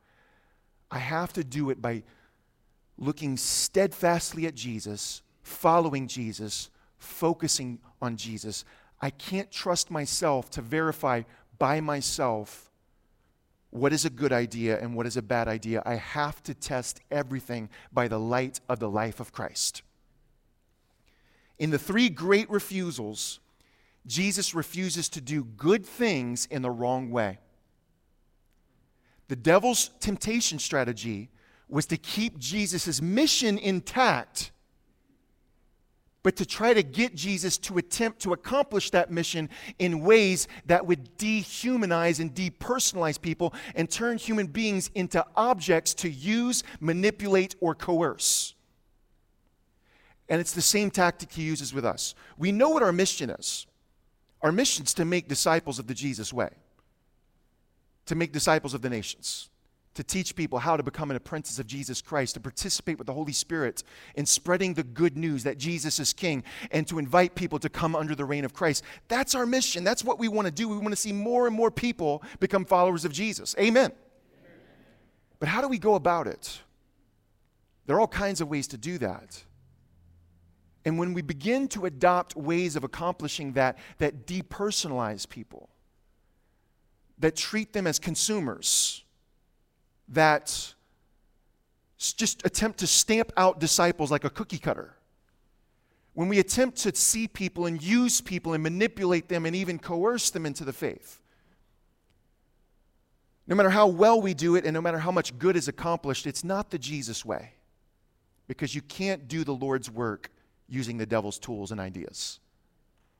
I 0.89 0.97
have 0.97 1.31
to 1.33 1.43
do 1.43 1.69
it 1.69 1.81
by 1.81 2.03
looking 2.97 3.37
steadfastly 3.37 4.45
at 4.47 4.55
Jesus, 4.55 5.21
following 5.43 6.07
Jesus, 6.07 6.69
focusing 6.97 7.79
on 8.01 8.17
Jesus. 8.17 8.65
I 8.99 9.09
can't 9.11 9.51
trust 9.51 9.91
myself 9.91 10.49
to 10.51 10.61
verify 10.61 11.23
by 11.57 11.81
myself 11.81 12.70
what 13.71 13.93
is 13.93 14.05
a 14.05 14.09
good 14.09 14.31
idea 14.31 14.79
and 14.79 14.95
what 14.95 15.07
is 15.07 15.17
a 15.17 15.21
bad 15.21 15.47
idea. 15.47 15.81
I 15.85 15.95
have 15.95 16.43
to 16.43 16.53
test 16.53 17.01
everything 17.09 17.69
by 17.91 18.07
the 18.07 18.19
light 18.19 18.59
of 18.69 18.79
the 18.79 18.89
life 18.89 19.19
of 19.19 19.31
Christ. 19.31 19.81
In 21.57 21.71
the 21.71 21.79
three 21.79 22.09
great 22.09 22.49
refusals, 22.49 23.39
Jesus 24.05 24.53
refuses 24.53 25.09
to 25.09 25.21
do 25.21 25.43
good 25.43 25.85
things 25.85 26.47
in 26.47 26.61
the 26.61 26.71
wrong 26.71 27.11
way. 27.11 27.39
The 29.29 29.35
devil's 29.35 29.89
temptation 29.99 30.59
strategy 30.59 31.29
was 31.69 31.85
to 31.85 31.97
keep 31.97 32.37
Jesus' 32.37 33.01
mission 33.01 33.57
intact 33.57 34.51
but 36.23 36.35
to 36.35 36.45
try 36.45 36.73
to 36.73 36.83
get 36.83 37.15
Jesus 37.15 37.57
to 37.59 37.77
attempt 37.77 38.21
to 38.21 38.33
accomplish 38.33 38.91
that 38.91 39.11
mission 39.11 39.49
in 39.79 40.01
ways 40.01 40.47
that 40.65 40.85
would 40.85 41.17
dehumanize 41.17 42.19
and 42.19 42.33
depersonalize 42.33 43.19
people 43.19 43.53
and 43.75 43.89
turn 43.89 44.17
human 44.17 44.47
beings 44.47 44.91
into 44.93 45.25
objects 45.35 45.93
to 45.95 46.09
use, 46.09 46.63
manipulate, 46.79 47.55
or 47.59 47.73
coerce. 47.73 48.53
And 50.29 50.39
it's 50.39 50.53
the 50.53 50.61
same 50.61 50.91
tactic 50.91 51.31
he 51.31 51.43
uses 51.43 51.73
with 51.73 51.85
us. 51.85 52.15
We 52.37 52.51
know 52.51 52.69
what 52.69 52.83
our 52.83 52.93
mission 52.93 53.29
is. 53.29 53.67
Our 54.41 54.51
mission 54.51 54.85
is 54.85 54.93
to 54.95 55.05
make 55.05 55.27
disciples 55.27 55.77
of 55.77 55.87
the 55.87 55.93
Jesus 55.93 56.31
way, 56.31 56.49
to 58.05 58.15
make 58.15 58.31
disciples 58.31 58.73
of 58.73 58.81
the 58.81 58.89
nations 58.89 59.50
to 59.93 60.03
teach 60.03 60.35
people 60.35 60.59
how 60.59 60.77
to 60.77 60.83
become 60.83 61.09
an 61.11 61.17
apprentice 61.17 61.59
of 61.59 61.67
Jesus 61.67 62.01
Christ, 62.01 62.35
to 62.35 62.39
participate 62.39 62.97
with 62.97 63.07
the 63.07 63.13
Holy 63.13 63.33
Spirit 63.33 63.83
in 64.15 64.25
spreading 64.25 64.73
the 64.73 64.83
good 64.83 65.17
news 65.17 65.43
that 65.43 65.57
Jesus 65.57 65.99
is 65.99 66.13
King, 66.13 66.43
and 66.71 66.87
to 66.87 66.97
invite 66.97 67.35
people 67.35 67.59
to 67.59 67.69
come 67.69 67.95
under 67.95 68.15
the 68.15 68.25
reign 68.25 68.45
of 68.45 68.53
Christ. 68.53 68.83
That's 69.09 69.35
our 69.35 69.45
mission. 69.45 69.83
That's 69.83 70.03
what 70.03 70.19
we 70.19 70.27
want 70.27 70.45
to 70.45 70.51
do. 70.51 70.69
We 70.69 70.77
want 70.77 70.91
to 70.91 70.95
see 70.95 71.11
more 71.11 71.45
and 71.45 71.55
more 71.55 71.71
people 71.71 72.23
become 72.39 72.63
followers 72.63 73.03
of 73.03 73.11
Jesus. 73.11 73.55
Amen. 73.59 73.91
But 75.39 75.49
how 75.49 75.61
do 75.61 75.67
we 75.67 75.77
go 75.77 75.95
about 75.95 76.27
it? 76.27 76.61
There 77.85 77.95
are 77.97 77.99
all 77.99 78.07
kinds 78.07 78.41
of 78.41 78.47
ways 78.47 78.67
to 78.69 78.77
do 78.77 78.97
that. 78.99 79.43
And 80.85 80.97
when 80.97 81.13
we 81.13 81.21
begin 81.21 81.67
to 81.69 81.85
adopt 81.85 82.35
ways 82.35 82.75
of 82.75 82.83
accomplishing 82.83 83.53
that 83.53 83.77
that 83.97 84.25
depersonalize 84.25 85.27
people, 85.27 85.69
that 87.19 87.35
treat 87.35 87.73
them 87.73 87.85
as 87.85 87.99
consumers, 87.99 89.00
that 90.11 90.73
just 91.97 92.45
attempt 92.45 92.79
to 92.79 92.87
stamp 92.87 93.31
out 93.37 93.59
disciples 93.59 94.11
like 94.11 94.23
a 94.23 94.29
cookie 94.29 94.57
cutter. 94.57 94.95
When 96.13 96.27
we 96.27 96.39
attempt 96.39 96.77
to 96.79 96.95
see 96.95 97.27
people 97.27 97.65
and 97.65 97.81
use 97.81 98.21
people 98.21 98.53
and 98.53 98.61
manipulate 98.61 99.29
them 99.29 99.45
and 99.45 99.55
even 99.55 99.79
coerce 99.79 100.29
them 100.29 100.45
into 100.45 100.65
the 100.65 100.73
faith. 100.73 101.19
No 103.47 103.55
matter 103.55 103.69
how 103.69 103.87
well 103.87 104.21
we 104.21 104.33
do 104.33 104.55
it 104.55 104.65
and 104.65 104.73
no 104.73 104.81
matter 104.81 104.99
how 104.99 105.11
much 105.11 105.37
good 105.37 105.55
is 105.55 105.67
accomplished, 105.67 106.27
it's 106.27 106.43
not 106.43 106.69
the 106.69 106.77
Jesus 106.77 107.23
way. 107.23 107.53
Because 108.47 108.75
you 108.75 108.81
can't 108.81 109.27
do 109.27 109.43
the 109.43 109.53
Lord's 109.53 109.89
work 109.89 110.31
using 110.67 110.97
the 110.97 111.05
devil's 111.05 111.39
tools 111.39 111.71
and 111.71 111.79
ideas. 111.79 112.39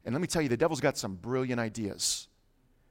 And 0.05 0.13
let 0.13 0.21
me 0.21 0.27
tell 0.27 0.41
you, 0.41 0.49
the 0.49 0.57
devil's 0.57 0.81
got 0.81 0.97
some 0.97 1.15
brilliant 1.15 1.59
ideas. 1.59 2.27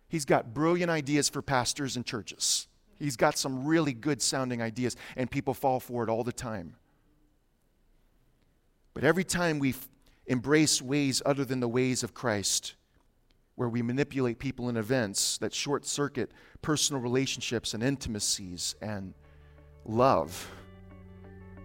He's 0.08 0.24
got 0.24 0.54
brilliant 0.54 0.90
ideas 0.90 1.28
for 1.28 1.42
pastors 1.42 1.96
and 1.96 2.06
churches. 2.06 2.68
He's 3.00 3.16
got 3.16 3.38
some 3.38 3.64
really 3.66 3.94
good 3.94 4.20
sounding 4.20 4.60
ideas, 4.60 4.94
and 5.16 5.30
people 5.30 5.54
fall 5.54 5.80
for 5.80 6.04
it 6.04 6.10
all 6.10 6.22
the 6.22 6.32
time. 6.32 6.76
But 8.92 9.04
every 9.04 9.24
time 9.24 9.58
we 9.58 9.74
embrace 10.26 10.82
ways 10.82 11.22
other 11.24 11.44
than 11.44 11.60
the 11.60 11.68
ways 11.68 12.02
of 12.02 12.12
Christ, 12.12 12.74
where 13.54 13.70
we 13.70 13.80
manipulate 13.80 14.38
people 14.38 14.68
in 14.68 14.76
events 14.76 15.38
that 15.38 15.54
short 15.54 15.86
circuit 15.86 16.30
personal 16.60 17.00
relationships 17.00 17.72
and 17.72 17.82
intimacies 17.82 18.74
and 18.82 19.14
love, 19.86 20.50